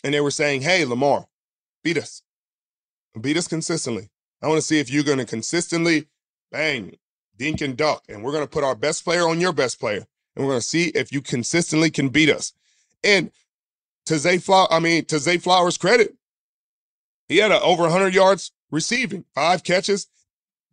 And 0.03 0.13
they 0.13 0.21
were 0.21 0.31
saying, 0.31 0.61
"Hey, 0.61 0.85
Lamar, 0.85 1.27
Beat 1.85 1.99
us. 1.99 2.23
Beat 3.21 3.37
us 3.37 3.47
consistently. 3.47 4.09
I 4.41 4.47
want 4.47 4.57
to 4.57 4.65
see 4.65 4.79
if 4.79 4.89
you're 4.89 5.03
going 5.03 5.19
to 5.19 5.25
consistently 5.25 6.07
bang, 6.51 6.95
dink 7.37 7.61
and 7.61 7.77
duck. 7.77 8.03
And 8.09 8.23
we're 8.23 8.31
going 8.31 8.43
to 8.43 8.49
put 8.49 8.63
our 8.63 8.73
best 8.73 9.03
player 9.03 9.27
on 9.27 9.39
your 9.39 9.53
best 9.53 9.79
player. 9.79 10.07
And 10.35 10.43
we're 10.43 10.53
going 10.53 10.61
to 10.61 10.67
see 10.67 10.87
if 10.87 11.13
you 11.13 11.21
consistently 11.21 11.91
can 11.91 12.09
beat 12.09 12.31
us. 12.31 12.53
And 13.03 13.29
to 14.07 14.17
Zay 14.17 14.39
Flower, 14.39 14.67
I 14.71 14.79
mean, 14.79 15.05
to 15.05 15.19
Zay 15.19 15.37
Flowers' 15.37 15.77
credit, 15.77 16.15
he 17.29 17.37
had 17.37 17.51
a, 17.51 17.61
over 17.61 17.83
100 17.83 18.15
yards 18.15 18.51
receiving, 18.71 19.23
five 19.35 19.63
catches. 19.63 20.07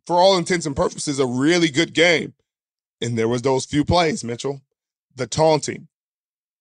For 0.06 0.16
all 0.16 0.38
intents 0.38 0.64
and 0.64 0.74
purposes, 0.74 1.18
a 1.18 1.26
really 1.26 1.68
good 1.68 1.92
game. 1.92 2.32
And 3.02 3.18
there 3.18 3.28
was 3.28 3.42
those 3.42 3.66
few 3.66 3.84
plays, 3.84 4.24
Mitchell. 4.24 4.62
The 5.14 5.26
taunting 5.26 5.88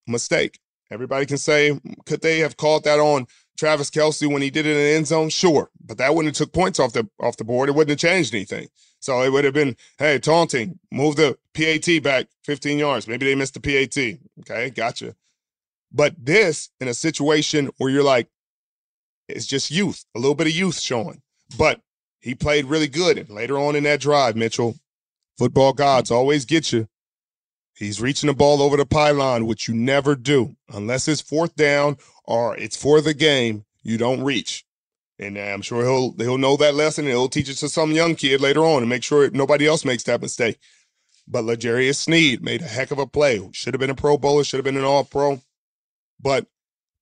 mistake. 0.06 0.60
Everybody 0.92 1.26
can 1.26 1.38
say, 1.38 1.80
could 2.06 2.22
they 2.22 2.40
have 2.40 2.58
called 2.58 2.84
that 2.84 3.00
on 3.00 3.28
Travis 3.58 3.90
Kelce 3.90 4.32
when 4.32 4.42
he 4.42 4.50
did 4.50 4.66
it 4.66 4.72
in 4.72 4.78
the 4.78 4.96
end 4.96 5.08
zone? 5.08 5.30
Sure, 5.30 5.70
but 5.86 5.98
that 5.98 6.16
wouldn't 6.16 6.36
have 6.36 6.46
took 6.46 6.54
points 6.54 6.80
off 6.80 6.94
the 6.94 7.08
off 7.20 7.38
the 7.38 7.44
board. 7.44 7.70
It 7.70 7.74
wouldn't 7.74 8.02
have 8.02 8.12
changed 8.12 8.34
anything. 8.34 8.68
So 9.00 9.22
it 9.24 9.32
would 9.32 9.46
have 9.46 9.54
been, 9.54 9.76
hey, 9.98 10.20
taunting, 10.20 10.80
move 10.92 11.16
the 11.16 11.38
PAT 11.56 12.04
back 12.04 12.28
15 12.44 12.78
yards. 12.78 13.08
Maybe 13.08 13.26
they 13.26 13.36
missed 13.36 13.56
the 13.56 13.60
PAT. 13.60 14.20
Okay, 14.42 14.70
gotcha. 14.70 15.16
But 15.92 16.16
this 16.18 16.70
in 16.80 16.88
a 16.88 16.94
situation 16.94 17.72
where 17.78 17.90
you're 17.90 18.04
like, 18.04 18.30
it's 19.28 19.48
just 19.48 19.72
youth, 19.72 20.06
a 20.16 20.20
little 20.20 20.36
bit 20.36 20.48
of 20.48 20.54
youth 20.54 20.80
showing. 20.80 21.22
But 21.58 21.82
he 22.20 22.36
played 22.36 22.66
really 22.66 22.88
good. 22.88 23.18
And 23.18 23.30
later 23.30 23.58
on 23.58 23.76
in 23.76 23.84
that 23.84 24.00
drive, 24.00 24.36
Mitchell, 24.36 24.76
football 25.38 25.74
gods 25.74 26.12
always 26.12 26.46
get 26.46 26.72
you. 26.72 26.88
He's 27.76 28.02
reaching 28.02 28.28
the 28.28 28.36
ball 28.36 28.62
over 28.62 28.78
the 28.78 28.86
pylon, 28.86 29.48
which 29.48 29.68
you 29.68 29.74
never 29.74 30.16
do 30.16 30.56
unless 30.72 31.08
it's 31.08 31.22
fourth 31.22 31.56
down 31.56 31.98
or 32.26 32.56
it's 32.58 32.76
for 32.76 33.02
the 33.02 33.14
game. 33.14 33.66
You 33.84 33.98
don't 33.98 34.24
reach, 34.24 34.66
and 35.18 35.38
uh, 35.38 35.42
I'm 35.42 35.62
sure 35.62 35.84
he'll 35.84 36.14
he'll 36.18 36.38
know 36.38 36.58
that 36.58 36.76
lesson 36.76 37.06
and 37.06 37.12
he'll 37.12 37.30
teach 37.30 37.50
it 37.50 37.56
to 37.56 37.70
some 37.70 37.92
young 37.92 38.16
kid 38.16 38.42
later 38.42 38.64
on 38.64 38.84
and 38.84 38.90
make 38.90 39.04
sure 39.04 39.30
nobody 39.32 39.68
else 39.68 39.86
makes 39.86 40.04
that 40.04 40.22
mistake. 40.22 40.60
But 41.28 41.46
L'Jarius 41.46 41.96
Sneed 41.96 42.44
made 42.44 42.62
a 42.62 42.66
heck 42.66 42.92
of 42.92 43.00
a 43.00 43.08
play. 43.08 43.48
Should 43.54 43.74
have 43.74 43.80
been 43.80 43.90
a 43.90 43.96
Pro 43.96 44.18
Bowler, 44.18 44.44
should 44.44 44.58
have 44.58 44.66
been 44.66 44.78
an 44.78 44.84
All 44.84 45.04
Pro. 45.04 45.42
But 46.20 46.46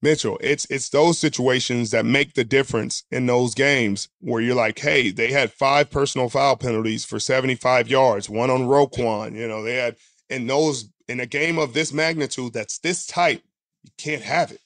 Mitchell, 0.02 0.38
it's 0.42 0.66
it's 0.70 0.90
those 0.90 1.20
situations 1.20 1.92
that 1.92 2.06
make 2.06 2.34
the 2.34 2.46
difference 2.46 3.04
in 3.12 3.26
those 3.26 3.54
games 3.54 4.08
where 4.22 4.42
you're 4.42 4.56
like, 4.56 4.80
hey, 4.80 5.12
they 5.12 5.32
had 5.32 5.52
five 5.52 5.90
personal 5.90 6.30
foul 6.30 6.56
penalties 6.56 7.04
for 7.04 7.20
75 7.20 7.90
yards, 7.90 8.30
one 8.30 8.50
on 8.50 8.62
Roquan. 8.62 9.36
You 9.36 9.48
know, 9.48 9.62
they 9.62 9.76
had 9.76 9.98
in 10.30 10.48
those 10.48 10.90
in 11.10 11.20
a 11.20 11.26
game 11.26 11.58
of 11.58 11.74
this 11.74 11.92
magnitude 11.92 12.54
that's 12.54 12.80
this 12.80 13.06
tight, 13.06 13.44
you 13.84 13.92
can't 13.98 14.22
have 14.22 14.52
it. 14.52 14.62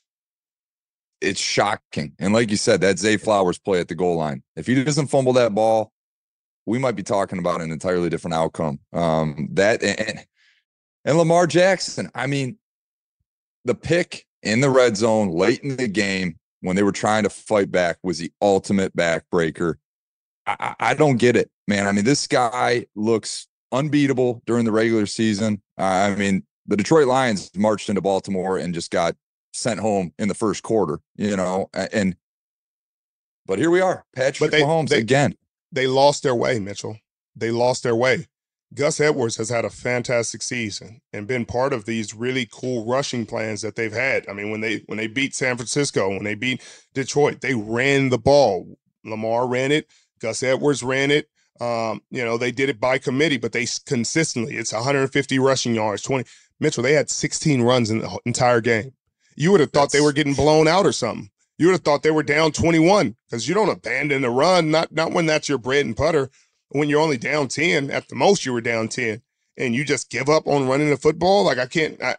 It's 1.23 1.39
shocking. 1.39 2.13
And 2.19 2.33
like 2.33 2.51
you 2.51 2.57
said, 2.57 2.81
that 2.81 2.99
Zay 2.99 3.17
Flowers 3.17 3.57
play 3.57 3.79
at 3.79 3.87
the 3.87 3.95
goal 3.95 4.17
line. 4.17 4.43
If 4.55 4.67
he 4.67 4.83
doesn't 4.83 5.07
fumble 5.07 5.33
that 5.33 5.55
ball, 5.55 5.91
we 6.65 6.79
might 6.79 6.95
be 6.95 7.03
talking 7.03 7.39
about 7.39 7.61
an 7.61 7.71
entirely 7.71 8.09
different 8.09 8.35
outcome. 8.35 8.79
Um, 8.93 9.49
that 9.53 9.83
and, 9.83 10.25
and 11.05 11.17
Lamar 11.17 11.47
Jackson, 11.47 12.09
I 12.15 12.27
mean, 12.27 12.57
the 13.65 13.75
pick 13.75 14.25
in 14.41 14.61
the 14.61 14.69
red 14.69 14.97
zone 14.97 15.29
late 15.29 15.61
in 15.61 15.77
the 15.77 15.87
game 15.87 16.37
when 16.61 16.75
they 16.75 16.83
were 16.83 16.91
trying 16.91 17.23
to 17.23 17.29
fight 17.29 17.71
back 17.71 17.97
was 18.03 18.19
the 18.19 18.31
ultimate 18.41 18.95
backbreaker. 18.95 19.75
I, 20.45 20.75
I 20.79 20.93
don't 20.93 21.17
get 21.17 21.35
it, 21.35 21.49
man. 21.67 21.87
I 21.87 21.91
mean, 21.91 22.05
this 22.05 22.27
guy 22.27 22.85
looks 22.95 23.47
unbeatable 23.71 24.41
during 24.45 24.65
the 24.65 24.71
regular 24.71 25.05
season. 25.05 25.61
Uh, 25.77 25.83
I 25.83 26.15
mean, 26.15 26.45
the 26.67 26.77
Detroit 26.77 27.07
Lions 27.07 27.51
marched 27.55 27.89
into 27.89 28.01
Baltimore 28.01 28.57
and 28.57 28.73
just 28.73 28.91
got 28.91 29.15
sent 29.53 29.79
home 29.79 30.11
in 30.19 30.27
the 30.27 30.33
first 30.33 30.63
quarter, 30.63 30.99
you 31.15 31.37
know, 31.37 31.69
and 31.73 32.15
but 33.45 33.59
here 33.59 33.69
we 33.69 33.81
are, 33.81 34.05
Patrick 34.15 34.51
they, 34.51 34.61
Mahomes 34.61 34.89
they, 34.89 34.99
again. 34.99 35.35
They 35.71 35.87
lost 35.87 36.23
their 36.23 36.35
way, 36.35 36.59
Mitchell. 36.59 36.97
They 37.35 37.51
lost 37.51 37.83
their 37.83 37.95
way. 37.95 38.27
Gus 38.73 38.99
Edwards 38.99 39.35
has 39.37 39.49
had 39.49 39.65
a 39.65 39.69
fantastic 39.69 40.41
season 40.41 41.01
and 41.11 41.27
been 41.27 41.45
part 41.45 41.73
of 41.73 41.85
these 41.85 42.15
really 42.15 42.47
cool 42.51 42.85
rushing 42.85 43.25
plans 43.25 43.61
that 43.61 43.75
they've 43.75 43.93
had. 43.93 44.27
I 44.27 44.33
mean, 44.33 44.49
when 44.49 44.61
they 44.61 44.83
when 44.87 44.97
they 44.97 45.07
beat 45.07 45.35
San 45.35 45.57
Francisco, 45.57 46.09
when 46.09 46.23
they 46.23 46.35
beat 46.35 46.61
Detroit, 46.93 47.41
they 47.41 47.53
ran 47.53 48.09
the 48.09 48.17
ball. 48.17 48.77
Lamar 49.05 49.47
ran 49.47 49.71
it. 49.71 49.87
Gus 50.19 50.41
Edwards 50.41 50.81
ran 50.81 51.11
it. 51.11 51.29
Um, 51.61 52.01
you 52.09 52.25
know, 52.25 52.37
they 52.37 52.51
did 52.51 52.69
it 52.69 52.79
by 52.79 52.97
committee, 52.97 53.37
but 53.37 53.51
they 53.51 53.67
consistently, 53.85 54.55
it's 54.55 54.73
150 54.73 55.39
rushing 55.39 55.75
yards, 55.75 56.01
20. 56.01 56.27
Mitchell, 56.59 56.83
they 56.83 56.93
had 56.93 57.09
16 57.09 57.61
runs 57.61 57.91
in 57.91 57.99
the 57.99 58.19
entire 58.25 58.61
game. 58.61 58.93
You 59.35 59.51
would 59.51 59.59
have 59.59 59.71
thought 59.71 59.91
That's... 59.91 59.93
they 59.93 60.01
were 60.01 60.13
getting 60.13 60.33
blown 60.33 60.67
out 60.67 60.85
or 60.85 60.91
something. 60.91 61.29
You 61.57 61.67
would 61.67 61.73
have 61.73 61.81
thought 61.81 62.03
they 62.03 62.11
were 62.11 62.23
down 62.23 62.51
21 62.51 63.15
because 63.25 63.47
you 63.47 63.53
don't 63.53 63.69
abandon 63.69 64.23
the 64.23 64.29
run, 64.29 64.71
not 64.71 64.91
not 64.91 65.13
when 65.13 65.25
that's 65.25 65.47
your 65.47 65.57
bread 65.57 65.85
and 65.85 65.95
butter. 65.95 66.29
When 66.69 66.89
you're 66.89 67.01
only 67.01 67.17
down 67.17 67.49
10, 67.49 67.91
at 67.91 68.09
the 68.09 68.15
most 68.15 68.45
you 68.45 68.53
were 68.53 68.61
down 68.61 68.87
10, 68.87 69.21
and 69.57 69.75
you 69.75 69.85
just 69.85 70.09
give 70.09 70.27
up 70.27 70.47
on 70.47 70.67
running 70.67 70.89
the 70.89 70.97
football. 70.97 71.43
Like 71.43 71.59
I 71.59 71.67
can't, 71.67 72.01
I, 72.01 72.15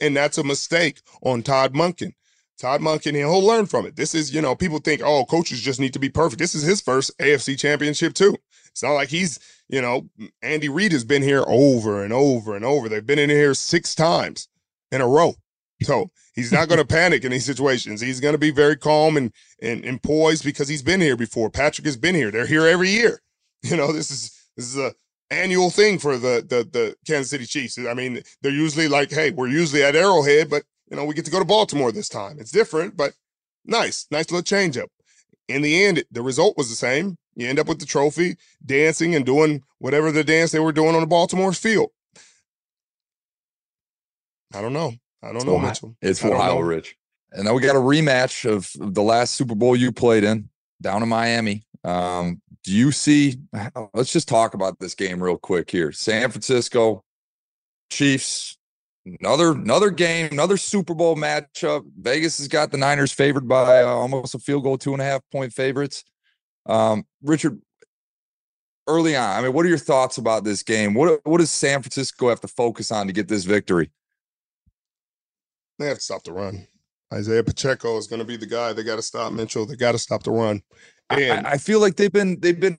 and 0.00 0.14
that's 0.16 0.36
a 0.36 0.44
mistake 0.44 1.00
on 1.22 1.42
Todd 1.42 1.72
Monken. 1.72 2.12
Todd 2.58 2.80
Monken, 2.80 3.14
he'll 3.14 3.40
learn 3.40 3.66
from 3.66 3.86
it. 3.86 3.94
This 3.94 4.14
is, 4.14 4.34
you 4.34 4.42
know, 4.42 4.56
people 4.56 4.78
think, 4.78 5.00
oh, 5.04 5.24
coaches 5.24 5.60
just 5.60 5.78
need 5.78 5.92
to 5.92 6.00
be 6.00 6.08
perfect. 6.08 6.40
This 6.40 6.56
is 6.56 6.64
his 6.64 6.80
first 6.80 7.16
AFC 7.18 7.56
championship, 7.56 8.14
too. 8.14 8.36
It's 8.70 8.82
not 8.82 8.94
like 8.94 9.08
he's, 9.10 9.38
you 9.68 9.80
know, 9.80 10.08
Andy 10.42 10.68
Reid 10.68 10.90
has 10.90 11.04
been 11.04 11.22
here 11.22 11.44
over 11.46 12.02
and 12.02 12.12
over 12.12 12.56
and 12.56 12.64
over. 12.64 12.88
They've 12.88 13.06
been 13.06 13.20
in 13.20 13.30
here 13.30 13.54
six 13.54 13.94
times 13.94 14.48
in 14.90 15.00
a 15.00 15.06
row. 15.06 15.36
So 15.82 16.10
he's 16.34 16.52
not 16.52 16.68
going 16.68 16.78
to 16.78 16.84
panic 16.84 17.24
in 17.24 17.30
these 17.30 17.44
situations. 17.44 18.00
He's 18.00 18.20
going 18.20 18.34
to 18.34 18.38
be 18.38 18.50
very 18.50 18.76
calm 18.76 19.16
and, 19.16 19.32
and, 19.62 19.84
and 19.84 20.02
poised 20.02 20.44
because 20.44 20.68
he's 20.68 20.82
been 20.82 21.00
here 21.00 21.16
before. 21.16 21.50
Patrick 21.50 21.86
has 21.86 21.96
been 21.96 22.14
here. 22.14 22.30
They're 22.30 22.46
here 22.46 22.66
every 22.66 22.90
year. 22.90 23.20
You 23.64 23.76
know, 23.76 23.92
this 23.92 24.12
is 24.12 24.40
this 24.56 24.66
is 24.66 24.76
a 24.76 24.94
annual 25.30 25.70
thing 25.70 25.98
for 25.98 26.16
the 26.16 26.46
the 26.48 26.62
the 26.70 26.94
Kansas 27.04 27.30
City 27.30 27.44
Chiefs. 27.44 27.76
I 27.76 27.92
mean, 27.92 28.22
they're 28.40 28.52
usually 28.52 28.86
like, 28.86 29.10
hey, 29.10 29.32
we're 29.32 29.48
usually 29.48 29.82
at 29.82 29.96
Arrowhead, 29.96 30.48
but 30.48 30.62
you 30.88 30.96
know, 30.96 31.04
we 31.04 31.12
get 31.12 31.24
to 31.24 31.30
go 31.32 31.40
to 31.40 31.44
Baltimore 31.44 31.90
this 31.90 32.08
time. 32.08 32.36
It's 32.38 32.52
different, 32.52 32.96
but 32.96 33.14
nice, 33.64 34.06
nice 34.12 34.30
little 34.30 34.44
change 34.44 34.78
up. 34.78 34.90
In 35.48 35.62
the 35.62 35.84
end, 35.84 36.04
the 36.12 36.22
result 36.22 36.56
was 36.56 36.70
the 36.70 36.76
same. 36.76 37.16
You 37.34 37.48
end 37.48 37.58
up 37.58 37.66
with 37.66 37.80
the 37.80 37.86
trophy, 37.86 38.36
dancing 38.64 39.14
and 39.14 39.26
doing 39.26 39.62
whatever 39.78 40.12
the 40.12 40.24
dance 40.24 40.52
they 40.52 40.60
were 40.60 40.72
doing 40.72 40.94
on 40.94 41.00
the 41.00 41.06
Baltimore 41.06 41.52
field. 41.52 41.90
I 44.54 44.60
don't 44.60 44.72
know. 44.72 44.92
I 45.22 45.28
don't 45.28 45.36
it's 45.36 45.44
know. 45.44 45.58
Mitchell. 45.58 45.96
It's 46.00 46.22
wild, 46.22 46.64
Rich. 46.64 46.96
And 47.32 47.44
now 47.44 47.54
we 47.54 47.60
got 47.60 47.76
a 47.76 47.80
rematch 47.80 48.48
of 48.48 48.70
the 48.74 49.02
last 49.02 49.34
Super 49.34 49.54
Bowl 49.54 49.76
you 49.76 49.92
played 49.92 50.24
in 50.24 50.48
down 50.80 51.02
in 51.02 51.08
Miami. 51.08 51.64
Um, 51.84 52.40
do 52.64 52.72
you 52.72 52.92
see? 52.92 53.36
Let's 53.94 54.12
just 54.12 54.28
talk 54.28 54.54
about 54.54 54.78
this 54.78 54.94
game 54.94 55.22
real 55.22 55.38
quick 55.38 55.70
here. 55.70 55.92
San 55.92 56.30
Francisco 56.30 57.04
Chiefs 57.90 58.58
another 59.20 59.52
another 59.52 59.90
game, 59.90 60.28
another 60.32 60.56
Super 60.56 60.94
Bowl 60.94 61.16
matchup. 61.16 61.84
Vegas 61.98 62.38
has 62.38 62.48
got 62.48 62.70
the 62.70 62.78
Niners 62.78 63.12
favored 63.12 63.48
by 63.48 63.82
uh, 63.82 63.86
almost 63.86 64.34
a 64.34 64.38
field 64.38 64.64
goal, 64.64 64.78
two 64.78 64.92
and 64.92 65.02
a 65.02 65.04
half 65.04 65.22
point 65.30 65.52
favorites. 65.52 66.04
Um, 66.66 67.06
Richard, 67.22 67.60
early 68.86 69.16
on, 69.16 69.38
I 69.38 69.42
mean, 69.42 69.52
what 69.52 69.64
are 69.64 69.68
your 69.68 69.78
thoughts 69.78 70.18
about 70.18 70.44
this 70.44 70.62
game? 70.62 70.94
What 70.94 71.20
what 71.24 71.38
does 71.38 71.50
San 71.50 71.82
Francisco 71.82 72.28
have 72.28 72.40
to 72.40 72.48
focus 72.48 72.92
on 72.92 73.06
to 73.06 73.12
get 73.12 73.28
this 73.28 73.44
victory? 73.44 73.90
They 75.78 75.86
have 75.86 75.98
to 75.98 76.02
stop 76.02 76.24
the 76.24 76.32
run. 76.32 76.66
Isaiah 77.12 77.44
Pacheco 77.44 77.96
is 77.96 78.06
going 78.06 78.18
to 78.18 78.24
be 78.24 78.36
the 78.36 78.46
guy. 78.46 78.72
They 78.72 78.82
got 78.82 78.96
to 78.96 79.02
stop 79.02 79.32
Mitchell. 79.32 79.64
They 79.64 79.76
got 79.76 79.92
to 79.92 79.98
stop 79.98 80.22
the 80.24 80.30
run. 80.30 80.62
And 81.10 81.46
I, 81.46 81.52
I 81.52 81.58
feel 81.58 81.80
like 81.80 81.96
they've 81.96 82.12
been 82.12 82.38
they've 82.40 82.58
been 82.58 82.76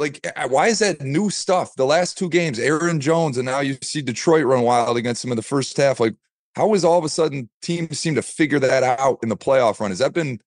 like 0.00 0.18
eh, 0.24 0.32
eh, 0.34 0.46
why 0.46 0.66
is 0.66 0.80
that 0.80 1.00
new 1.02 1.30
stuff 1.30 1.74
the 1.76 1.86
last 1.86 2.18
two 2.18 2.28
games 2.28 2.58
aaron 2.58 3.00
jones 3.00 3.36
and 3.36 3.46
now 3.46 3.60
you 3.60 3.76
see 3.82 4.02
detroit 4.02 4.44
run 4.44 4.62
wild 4.62 4.96
against 4.96 5.22
them 5.22 5.30
in 5.30 5.36
the 5.36 5.42
first 5.42 5.76
half 5.76 6.00
like 6.00 6.14
how 6.56 6.74
is 6.74 6.84
all 6.84 6.98
of 6.98 7.04
a 7.04 7.08
sudden 7.08 7.48
teams 7.62 7.98
seem 7.98 8.14
to 8.14 8.22
figure 8.22 8.58
that 8.58 8.82
out 8.82 9.18
in 9.22 9.28
the 9.28 9.36
playoff 9.36 9.78
run 9.78 9.90
has 9.90 10.00
that 10.00 10.12
been 10.12 10.40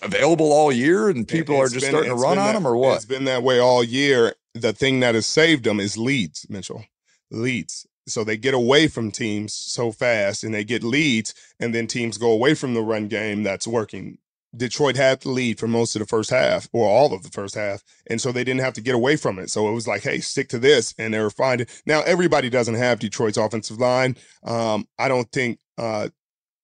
available 0.00 0.52
all 0.52 0.72
year 0.72 1.08
and 1.08 1.26
people 1.26 1.60
it's 1.60 1.72
are 1.72 1.74
just 1.74 1.86
been, 1.86 1.90
starting 1.90 2.10
to 2.10 2.16
run 2.16 2.38
on 2.38 2.46
that, 2.46 2.52
them 2.54 2.66
or 2.66 2.76
what 2.76 2.96
it's 2.96 3.04
been 3.04 3.24
that 3.24 3.42
way 3.42 3.58
all 3.58 3.82
year 3.82 4.32
the 4.54 4.72
thing 4.72 5.00
that 5.00 5.14
has 5.14 5.26
saved 5.26 5.64
them 5.64 5.80
is 5.80 5.98
leads 5.98 6.46
mitchell 6.48 6.84
leads 7.30 7.86
so 8.08 8.24
they 8.24 8.36
get 8.36 8.54
away 8.54 8.88
from 8.88 9.10
teams 9.10 9.54
so 9.54 9.92
fast 9.92 10.44
and 10.44 10.54
they 10.54 10.64
get 10.64 10.82
leads 10.82 11.34
and 11.60 11.74
then 11.74 11.86
teams 11.86 12.18
go 12.18 12.30
away 12.30 12.54
from 12.54 12.74
the 12.74 12.82
run 12.82 13.08
game 13.08 13.42
that's 13.42 13.66
working 13.66 14.18
Detroit 14.56 14.96
had 14.96 15.20
the 15.20 15.28
lead 15.28 15.58
for 15.58 15.68
most 15.68 15.94
of 15.94 16.00
the 16.00 16.06
first 16.06 16.30
half 16.30 16.68
or 16.72 16.88
all 16.88 17.12
of 17.12 17.22
the 17.22 17.30
first 17.30 17.54
half. 17.54 17.82
And 18.06 18.20
so 18.20 18.32
they 18.32 18.44
didn't 18.44 18.62
have 18.62 18.72
to 18.74 18.80
get 18.80 18.94
away 18.94 19.16
from 19.16 19.38
it. 19.38 19.50
So 19.50 19.68
it 19.68 19.72
was 19.72 19.86
like, 19.86 20.02
hey, 20.02 20.20
stick 20.20 20.48
to 20.50 20.58
this. 20.58 20.94
And 20.98 21.12
they 21.12 21.20
were 21.20 21.30
finding 21.30 21.66
now 21.86 22.02
everybody 22.02 22.48
doesn't 22.48 22.74
have 22.74 22.98
Detroit's 22.98 23.36
offensive 23.36 23.78
line. 23.78 24.16
Um, 24.44 24.86
I 24.98 25.08
don't 25.08 25.30
think 25.30 25.60
uh 25.76 26.08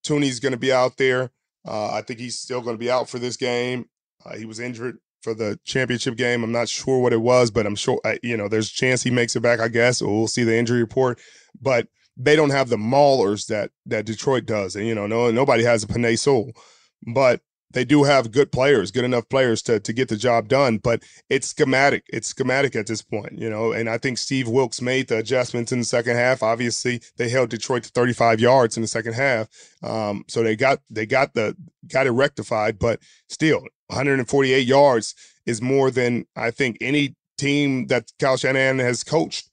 Thuney's 0.04 0.40
gonna 0.40 0.56
be 0.56 0.72
out 0.72 0.96
there. 0.96 1.30
Uh, 1.66 1.92
I 1.92 2.02
think 2.02 2.20
he's 2.20 2.38
still 2.38 2.60
gonna 2.60 2.78
be 2.78 2.90
out 2.90 3.08
for 3.08 3.18
this 3.18 3.36
game. 3.36 3.86
Uh, 4.24 4.36
he 4.36 4.46
was 4.46 4.60
injured 4.60 4.98
for 5.24 5.34
the 5.34 5.58
championship 5.64 6.16
game. 6.16 6.44
I'm 6.44 6.52
not 6.52 6.68
sure 6.68 7.00
what 7.00 7.12
it 7.12 7.22
was, 7.22 7.50
but 7.50 7.66
I'm 7.66 7.74
sure 7.74 8.00
you 8.22 8.36
know 8.36 8.46
there's 8.46 8.70
a 8.70 8.74
chance 8.74 9.02
he 9.02 9.10
makes 9.10 9.34
it 9.34 9.40
back, 9.40 9.58
I 9.58 9.68
guess. 9.68 10.00
We'll 10.00 10.28
see 10.28 10.44
the 10.44 10.56
injury 10.56 10.80
report. 10.80 11.18
But 11.60 11.88
they 12.16 12.36
don't 12.36 12.50
have 12.50 12.68
the 12.68 12.76
maulers 12.76 13.46
that 13.48 13.70
that 13.86 14.06
Detroit 14.06 14.46
does. 14.46 14.76
And 14.76 14.86
you 14.86 14.94
know, 14.94 15.06
no 15.06 15.30
nobody 15.30 15.64
has 15.64 15.82
a 15.82 15.86
Penei 15.88 16.18
Sewell. 16.18 16.52
But 17.06 17.40
they 17.74 17.84
do 17.84 18.04
have 18.04 18.30
good 18.30 18.52
players, 18.52 18.90
good 18.90 19.04
enough 19.04 19.28
players 19.28 19.60
to 19.62 19.80
to 19.80 19.92
get 19.92 20.08
the 20.08 20.16
job 20.16 20.48
done, 20.48 20.78
but 20.78 21.02
it's 21.28 21.48
schematic. 21.48 22.04
It's 22.08 22.28
schematic 22.28 22.74
at 22.76 22.86
this 22.86 23.02
point, 23.02 23.38
you 23.38 23.50
know. 23.50 23.72
And 23.72 23.90
I 23.90 23.98
think 23.98 24.18
Steve 24.18 24.48
Wilks 24.48 24.80
made 24.80 25.08
the 25.08 25.18
adjustments 25.18 25.72
in 25.72 25.80
the 25.80 25.84
second 25.84 26.16
half. 26.16 26.42
Obviously, 26.42 27.02
they 27.16 27.28
held 27.28 27.50
Detroit 27.50 27.82
to 27.84 27.90
35 27.90 28.40
yards 28.40 28.76
in 28.76 28.82
the 28.82 28.88
second 28.88 29.14
half, 29.14 29.48
um, 29.82 30.24
so 30.28 30.42
they 30.42 30.56
got 30.56 30.80
they 30.88 31.04
got 31.04 31.34
the 31.34 31.56
got 31.88 32.06
it 32.06 32.12
rectified. 32.12 32.78
But 32.78 33.00
still, 33.28 33.64
148 33.94 34.66
yards 34.66 35.14
is 35.46 35.62
more 35.62 35.90
than 35.90 36.26
I 36.36 36.50
think 36.50 36.78
any 36.80 37.14
team 37.38 37.86
that 37.86 38.12
Kyle 38.18 38.36
Shanahan 38.36 38.78
has 38.78 39.04
coached 39.04 39.50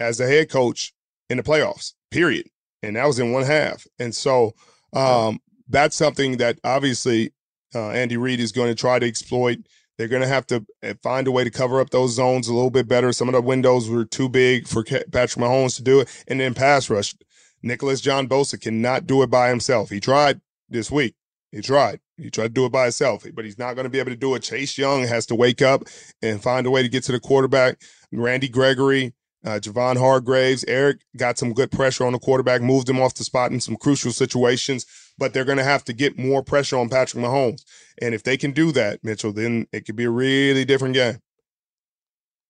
as 0.00 0.20
a 0.20 0.26
head 0.26 0.50
coach 0.50 0.92
in 1.30 1.36
the 1.36 1.42
playoffs. 1.42 1.92
Period. 2.10 2.48
And 2.82 2.96
that 2.96 3.06
was 3.06 3.18
in 3.18 3.32
one 3.32 3.44
half. 3.44 3.86
And 3.98 4.14
so 4.14 4.52
um, 4.92 5.40
that's 5.68 5.96
something 5.96 6.36
that 6.38 6.58
obviously 6.64 7.32
uh, 7.74 7.90
Andy 7.90 8.16
Reid 8.16 8.40
is 8.40 8.52
going 8.52 8.68
to 8.68 8.74
try 8.74 8.98
to 8.98 9.06
exploit. 9.06 9.58
They're 9.98 10.08
going 10.08 10.22
to 10.22 10.28
have 10.28 10.46
to 10.48 10.64
eh, 10.82 10.94
find 11.02 11.26
a 11.26 11.32
way 11.32 11.42
to 11.42 11.50
cover 11.50 11.80
up 11.80 11.90
those 11.90 12.12
zones 12.12 12.48
a 12.48 12.54
little 12.54 12.70
bit 12.70 12.86
better. 12.86 13.12
Some 13.12 13.28
of 13.28 13.34
the 13.34 13.40
windows 13.40 13.88
were 13.88 14.04
too 14.04 14.28
big 14.28 14.68
for 14.68 14.84
Patrick 14.84 15.44
Mahomes 15.44 15.76
to 15.76 15.82
do 15.82 16.00
it. 16.00 16.24
And 16.28 16.38
then 16.38 16.54
pass 16.54 16.90
rush. 16.90 17.14
Nicholas 17.62 18.00
John 18.00 18.28
Bosa 18.28 18.60
cannot 18.60 19.06
do 19.06 19.22
it 19.22 19.30
by 19.30 19.48
himself. 19.48 19.90
He 19.90 19.98
tried 19.98 20.40
this 20.68 20.90
week. 20.90 21.14
He 21.50 21.62
tried. 21.62 22.00
He 22.16 22.30
tried 22.30 22.48
to 22.48 22.48
do 22.50 22.66
it 22.66 22.72
by 22.72 22.84
himself, 22.84 23.24
but 23.34 23.44
he's 23.44 23.58
not 23.58 23.74
going 23.74 23.84
to 23.84 23.90
be 23.90 23.98
able 23.98 24.10
to 24.10 24.16
do 24.16 24.34
it. 24.34 24.42
Chase 24.42 24.78
Young 24.78 25.06
has 25.06 25.26
to 25.26 25.34
wake 25.34 25.60
up 25.60 25.84
and 26.22 26.42
find 26.42 26.66
a 26.66 26.70
way 26.70 26.82
to 26.82 26.88
get 26.88 27.04
to 27.04 27.12
the 27.12 27.20
quarterback. 27.20 27.80
Randy 28.10 28.48
Gregory, 28.48 29.12
uh, 29.44 29.58
Javon 29.60 29.98
Hargraves, 29.98 30.64
Arik 30.64 31.00
got 31.16 31.36
some 31.38 31.52
good 31.52 31.70
pressure 31.70 32.06
on 32.06 32.12
the 32.12 32.18
quarterback, 32.18 32.62
moved 32.62 32.88
him 32.88 33.00
off 33.00 33.14
the 33.14 33.24
spot 33.24 33.52
in 33.52 33.60
some 33.60 33.76
crucial 33.76 34.12
situations 34.12 34.86
but 35.18 35.32
they're 35.32 35.44
going 35.44 35.58
to 35.58 35.64
have 35.64 35.84
to 35.84 35.92
get 35.92 36.18
more 36.18 36.42
pressure 36.42 36.78
on 36.78 36.88
Patrick 36.88 37.22
Mahomes. 37.22 37.62
And 38.00 38.14
if 38.14 38.22
they 38.22 38.36
can 38.36 38.52
do 38.52 38.72
that, 38.72 39.02
Mitchell, 39.02 39.32
then 39.32 39.66
it 39.72 39.86
could 39.86 39.96
be 39.96 40.04
a 40.04 40.10
really 40.10 40.64
different 40.64 40.94
game. 40.94 41.18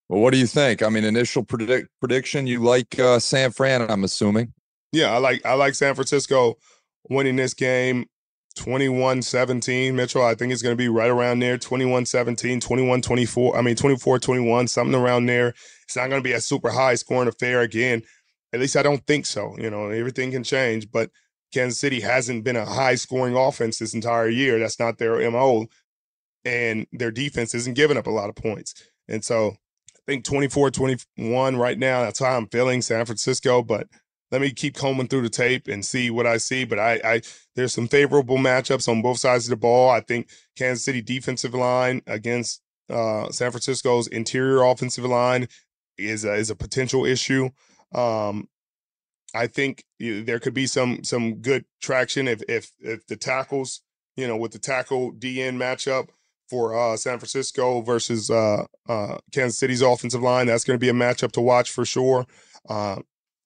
Well, 0.08 0.20
what 0.20 0.32
do 0.32 0.38
you 0.38 0.46
think? 0.46 0.82
I 0.82 0.88
mean, 0.88 1.04
initial 1.04 1.44
predict 1.44 1.88
prediction, 2.00 2.46
you 2.46 2.60
like 2.60 2.98
uh, 2.98 3.18
San 3.18 3.50
Fran, 3.50 3.90
I'm 3.90 4.04
assuming. 4.04 4.52
Yeah, 4.92 5.12
I 5.12 5.18
like 5.18 5.44
I 5.44 5.54
like 5.54 5.74
San 5.74 5.94
Francisco 5.94 6.58
winning 7.10 7.36
this 7.36 7.54
game 7.54 8.06
21-17. 8.56 9.94
Mitchell, 9.94 10.24
I 10.24 10.34
think 10.34 10.52
it's 10.52 10.62
going 10.62 10.72
to 10.72 10.76
be 10.76 10.88
right 10.88 11.10
around 11.10 11.38
there 11.38 11.58
21-17, 11.58 12.60
21-24. 12.60 13.56
I 13.56 13.62
mean 13.62 13.76
24-21, 13.76 14.68
something 14.68 14.94
around 14.94 15.26
there. 15.26 15.54
It's 15.84 15.96
not 15.96 16.08
going 16.08 16.20
to 16.20 16.28
be 16.28 16.32
a 16.32 16.40
super 16.40 16.70
high 16.70 16.96
scoring 16.96 17.28
affair 17.28 17.60
again. 17.60 18.02
At 18.52 18.60
least 18.60 18.76
I 18.76 18.82
don't 18.82 19.06
think 19.06 19.26
so. 19.26 19.54
You 19.58 19.70
know, 19.70 19.90
everything 19.90 20.30
can 20.30 20.42
change, 20.42 20.90
but 20.90 21.10
Kansas 21.52 21.78
City 21.78 22.00
hasn't 22.00 22.44
been 22.44 22.56
a 22.56 22.64
high 22.66 22.96
scoring 22.96 23.36
offense 23.36 23.78
this 23.78 23.94
entire 23.94 24.28
year. 24.28 24.58
That's 24.58 24.80
not 24.80 24.98
their 24.98 25.30
MO. 25.30 25.66
And 26.44 26.86
their 26.92 27.10
defense 27.10 27.54
isn't 27.54 27.74
giving 27.74 27.96
up 27.96 28.06
a 28.06 28.10
lot 28.10 28.28
of 28.28 28.36
points. 28.36 28.74
And 29.08 29.24
so 29.24 29.48
I 29.48 30.00
think 30.06 30.24
24 30.24 30.70
21 30.70 31.56
right 31.56 31.78
now, 31.78 32.02
that's 32.02 32.20
how 32.20 32.36
I'm 32.36 32.48
feeling 32.48 32.82
San 32.82 33.04
Francisco. 33.04 33.62
But 33.62 33.88
let 34.30 34.40
me 34.40 34.50
keep 34.50 34.74
combing 34.74 35.08
through 35.08 35.22
the 35.22 35.28
tape 35.28 35.68
and 35.68 35.84
see 35.84 36.10
what 36.10 36.26
I 36.26 36.38
see. 36.38 36.64
But 36.64 36.78
I, 36.78 37.00
I 37.04 37.22
there's 37.54 37.72
some 37.72 37.88
favorable 37.88 38.38
matchups 38.38 38.88
on 38.88 39.02
both 39.02 39.18
sides 39.18 39.46
of 39.46 39.50
the 39.50 39.56
ball. 39.56 39.90
I 39.90 40.00
think 40.00 40.28
Kansas 40.56 40.84
City 40.84 41.02
defensive 41.02 41.54
line 41.54 42.02
against 42.06 42.62
uh, 42.90 43.30
San 43.30 43.50
Francisco's 43.50 44.06
interior 44.08 44.62
offensive 44.62 45.04
line 45.04 45.48
is 45.98 46.24
a, 46.24 46.34
is 46.34 46.50
a 46.50 46.56
potential 46.56 47.04
issue. 47.04 47.50
Um, 47.94 48.48
I 49.34 49.46
think 49.46 49.84
there 49.98 50.38
could 50.38 50.54
be 50.54 50.66
some 50.66 51.04
some 51.04 51.36
good 51.36 51.64
traction 51.80 52.26
if 52.26 52.42
if 52.48 52.72
if 52.80 53.06
the 53.06 53.16
tackles, 53.16 53.82
you 54.16 54.26
know, 54.26 54.36
with 54.36 54.52
the 54.52 54.58
tackle 54.58 55.12
DN 55.12 55.56
matchup 55.56 56.08
for 56.48 56.76
uh, 56.76 56.96
San 56.96 57.18
Francisco 57.18 57.80
versus 57.80 58.30
uh, 58.30 58.64
uh, 58.88 59.18
Kansas 59.32 59.58
City's 59.58 59.82
offensive 59.82 60.22
line. 60.22 60.46
That's 60.46 60.64
going 60.64 60.78
to 60.78 60.84
be 60.84 60.88
a 60.88 60.94
matchup 60.94 61.32
to 61.32 61.40
watch 61.40 61.70
for 61.70 61.84
sure. 61.84 62.24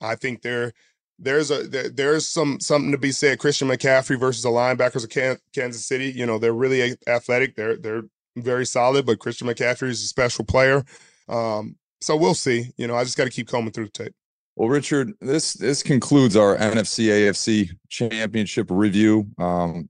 I 0.01 0.15
think 0.15 0.43
there 0.43 0.73
there's 1.19 1.51
a 1.51 1.65
there, 1.65 1.89
there's 1.89 2.27
some 2.27 2.59
something 2.61 2.93
to 2.93 2.99
be 2.99 3.13
said. 3.13 3.39
Christian 3.39 3.69
McCaffrey 3.69 4.19
versus 4.19 4.43
the 4.43 4.49
linebackers 4.49 5.05
of 5.05 5.41
Kansas 5.53 5.87
City. 5.87 6.11
You 6.11 6.27
know, 6.27 6.39
they're 6.39 6.53
really 6.53 6.97
athletic. 7.07 7.55
They're 7.55 7.77
they're 7.77 8.03
very 8.37 8.67
solid, 8.67 9.07
but 9.07 9.19
Christian 9.19 9.47
McCaffrey 9.47 9.89
is 9.89 10.03
a 10.03 10.07
special 10.07 10.45
player. 10.45 10.85
Um, 11.29 11.77
so 12.01 12.17
we'll 12.17 12.35
see. 12.35 12.73
You 12.77 12.87
know, 12.87 12.97
I 12.97 13.05
just 13.05 13.17
got 13.17 13.25
to 13.25 13.31
keep 13.31 13.49
combing 13.49 13.73
through 13.73 13.87
the 13.87 13.91
tape. 13.91 14.15
Well, 14.57 14.69
Richard, 14.69 15.13
this 15.21 15.55
this 15.55 15.83
concludes 15.83 16.37
our 16.37 16.57
NFC 16.57 17.07
AFC 17.07 17.71
championship 17.89 18.69
review. 18.71 19.27
Um, 19.39 19.89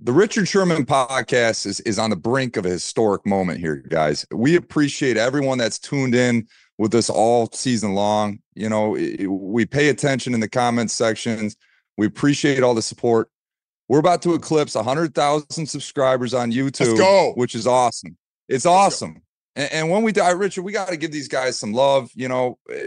the 0.00 0.12
Richard 0.12 0.46
Sherman 0.46 0.84
podcast 0.84 1.64
is, 1.64 1.80
is 1.80 1.98
on 1.98 2.10
the 2.10 2.16
brink 2.16 2.56
of 2.58 2.66
a 2.66 2.70
historic 2.70 3.24
moment 3.24 3.60
here, 3.60 3.76
guys. 3.76 4.26
We 4.30 4.56
appreciate 4.56 5.16
everyone 5.16 5.56
that's 5.56 5.78
tuned 5.78 6.14
in 6.14 6.46
with 6.78 6.94
us 6.94 7.08
all 7.08 7.50
season 7.52 7.94
long. 7.94 8.40
You 8.54 8.68
know, 8.68 8.90
we 8.90 9.66
pay 9.66 9.88
attention 9.88 10.34
in 10.34 10.40
the 10.40 10.48
comments 10.48 10.94
sections. 10.94 11.56
We 11.96 12.06
appreciate 12.06 12.62
all 12.62 12.74
the 12.74 12.82
support. 12.82 13.30
We're 13.88 14.00
about 14.00 14.22
to 14.22 14.34
eclipse 14.34 14.74
100,000 14.74 15.66
subscribers 15.66 16.34
on 16.34 16.52
YouTube, 16.52 17.36
which 17.36 17.54
is 17.54 17.66
awesome. 17.66 18.16
It's 18.48 18.66
awesome. 18.66 19.22
And, 19.54 19.72
and, 19.72 19.90
when 19.90 20.02
we 20.02 20.12
die, 20.12 20.30
Richard, 20.30 20.62
we 20.62 20.72
got 20.72 20.88
to 20.88 20.96
give 20.96 21.12
these 21.12 21.28
guys 21.28 21.56
some 21.56 21.72
love. 21.72 22.10
You 22.14 22.28
know, 22.28 22.58
eh, 22.70 22.84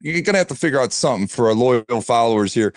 you're 0.00 0.22
going 0.22 0.24
to 0.24 0.38
have 0.38 0.48
to 0.48 0.54
figure 0.54 0.80
out 0.80 0.92
something 0.92 1.28
for 1.28 1.48
our 1.48 1.54
loyal 1.54 2.00
followers 2.00 2.52
here. 2.52 2.74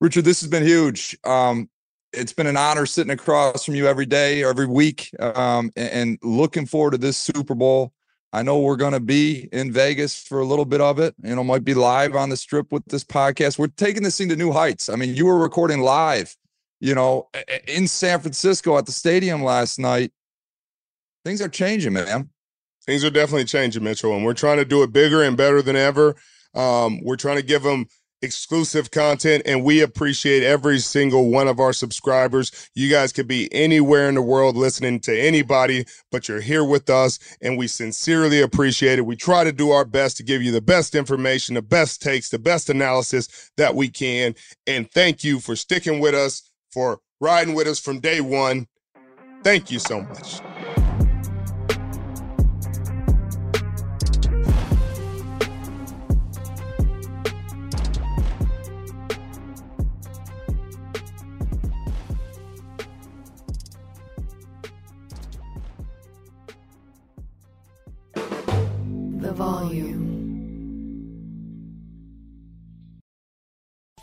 Richard, 0.00 0.24
this 0.24 0.40
has 0.40 0.48
been 0.48 0.64
huge. 0.64 1.16
Um, 1.24 1.68
it's 2.12 2.32
been 2.32 2.46
an 2.46 2.56
honor 2.56 2.86
sitting 2.86 3.12
across 3.12 3.64
from 3.64 3.74
you 3.74 3.86
every 3.86 4.06
day, 4.06 4.44
every 4.44 4.66
week, 4.66 5.10
um, 5.20 5.70
and, 5.76 6.18
looking 6.22 6.66
forward 6.66 6.92
to 6.92 6.98
this 6.98 7.16
Super 7.16 7.54
Bowl. 7.54 7.92
I 8.32 8.42
know 8.42 8.58
we're 8.58 8.76
going 8.76 8.94
to 8.94 9.00
be 9.00 9.48
in 9.52 9.72
Vegas 9.72 10.22
for 10.22 10.40
a 10.40 10.44
little 10.44 10.64
bit 10.64 10.80
of 10.80 10.98
it. 10.98 11.14
You 11.22 11.36
know, 11.36 11.44
might 11.44 11.64
be 11.64 11.74
live 11.74 12.16
on 12.16 12.30
the 12.30 12.36
strip 12.36 12.72
with 12.72 12.84
this 12.86 13.04
podcast. 13.04 13.58
We're 13.58 13.66
taking 13.66 14.02
this 14.02 14.16
thing 14.16 14.30
to 14.30 14.36
new 14.36 14.52
heights. 14.52 14.88
I 14.88 14.96
mean, 14.96 15.14
you 15.14 15.26
were 15.26 15.38
recording 15.38 15.80
live, 15.80 16.34
you 16.80 16.94
know, 16.94 17.28
in 17.68 17.86
San 17.86 18.20
Francisco 18.20 18.78
at 18.78 18.86
the 18.86 18.92
stadium 18.92 19.42
last 19.44 19.78
night. 19.78 20.12
Things 21.24 21.42
are 21.42 21.48
changing, 21.48 21.92
man. 21.92 22.30
Things 22.86 23.04
are 23.04 23.10
definitely 23.10 23.44
changing, 23.44 23.84
Mitchell, 23.84 24.14
and 24.16 24.24
we're 24.24 24.34
trying 24.34 24.56
to 24.56 24.64
do 24.64 24.82
it 24.82 24.92
bigger 24.92 25.22
and 25.22 25.36
better 25.36 25.62
than 25.62 25.76
ever. 25.76 26.16
Um, 26.54 27.00
we're 27.04 27.16
trying 27.16 27.36
to 27.36 27.42
give 27.42 27.62
them 27.62 27.86
exclusive 28.22 28.90
content 28.90 29.42
and 29.46 29.64
we 29.64 29.80
appreciate 29.80 30.42
every 30.42 30.78
single 30.78 31.30
one 31.30 31.48
of 31.48 31.60
our 31.60 31.72
subscribers. 31.72 32.70
You 32.74 32.90
guys 32.90 33.12
could 33.12 33.28
be 33.28 33.52
anywhere 33.52 34.08
in 34.08 34.14
the 34.14 34.22
world 34.22 34.56
listening 34.56 35.00
to 35.00 35.20
anybody, 35.20 35.84
but 36.10 36.28
you're 36.28 36.40
here 36.40 36.64
with 36.64 36.88
us 36.88 37.18
and 37.40 37.58
we 37.58 37.66
sincerely 37.66 38.40
appreciate 38.40 38.98
it. 38.98 39.06
We 39.06 39.16
try 39.16 39.44
to 39.44 39.52
do 39.52 39.70
our 39.70 39.84
best 39.84 40.16
to 40.18 40.22
give 40.22 40.42
you 40.42 40.52
the 40.52 40.60
best 40.60 40.94
information, 40.94 41.56
the 41.56 41.62
best 41.62 42.00
takes, 42.00 42.30
the 42.30 42.38
best 42.38 42.70
analysis 42.70 43.50
that 43.56 43.74
we 43.74 43.88
can. 43.88 44.34
And 44.66 44.90
thank 44.90 45.24
you 45.24 45.40
for 45.40 45.56
sticking 45.56 46.00
with 46.00 46.14
us, 46.14 46.50
for 46.70 47.00
riding 47.20 47.54
with 47.54 47.66
us 47.66 47.80
from 47.80 48.00
day 48.00 48.20
one. 48.20 48.66
Thank 49.42 49.70
you 49.70 49.78
so 49.78 50.00
much. 50.00 50.40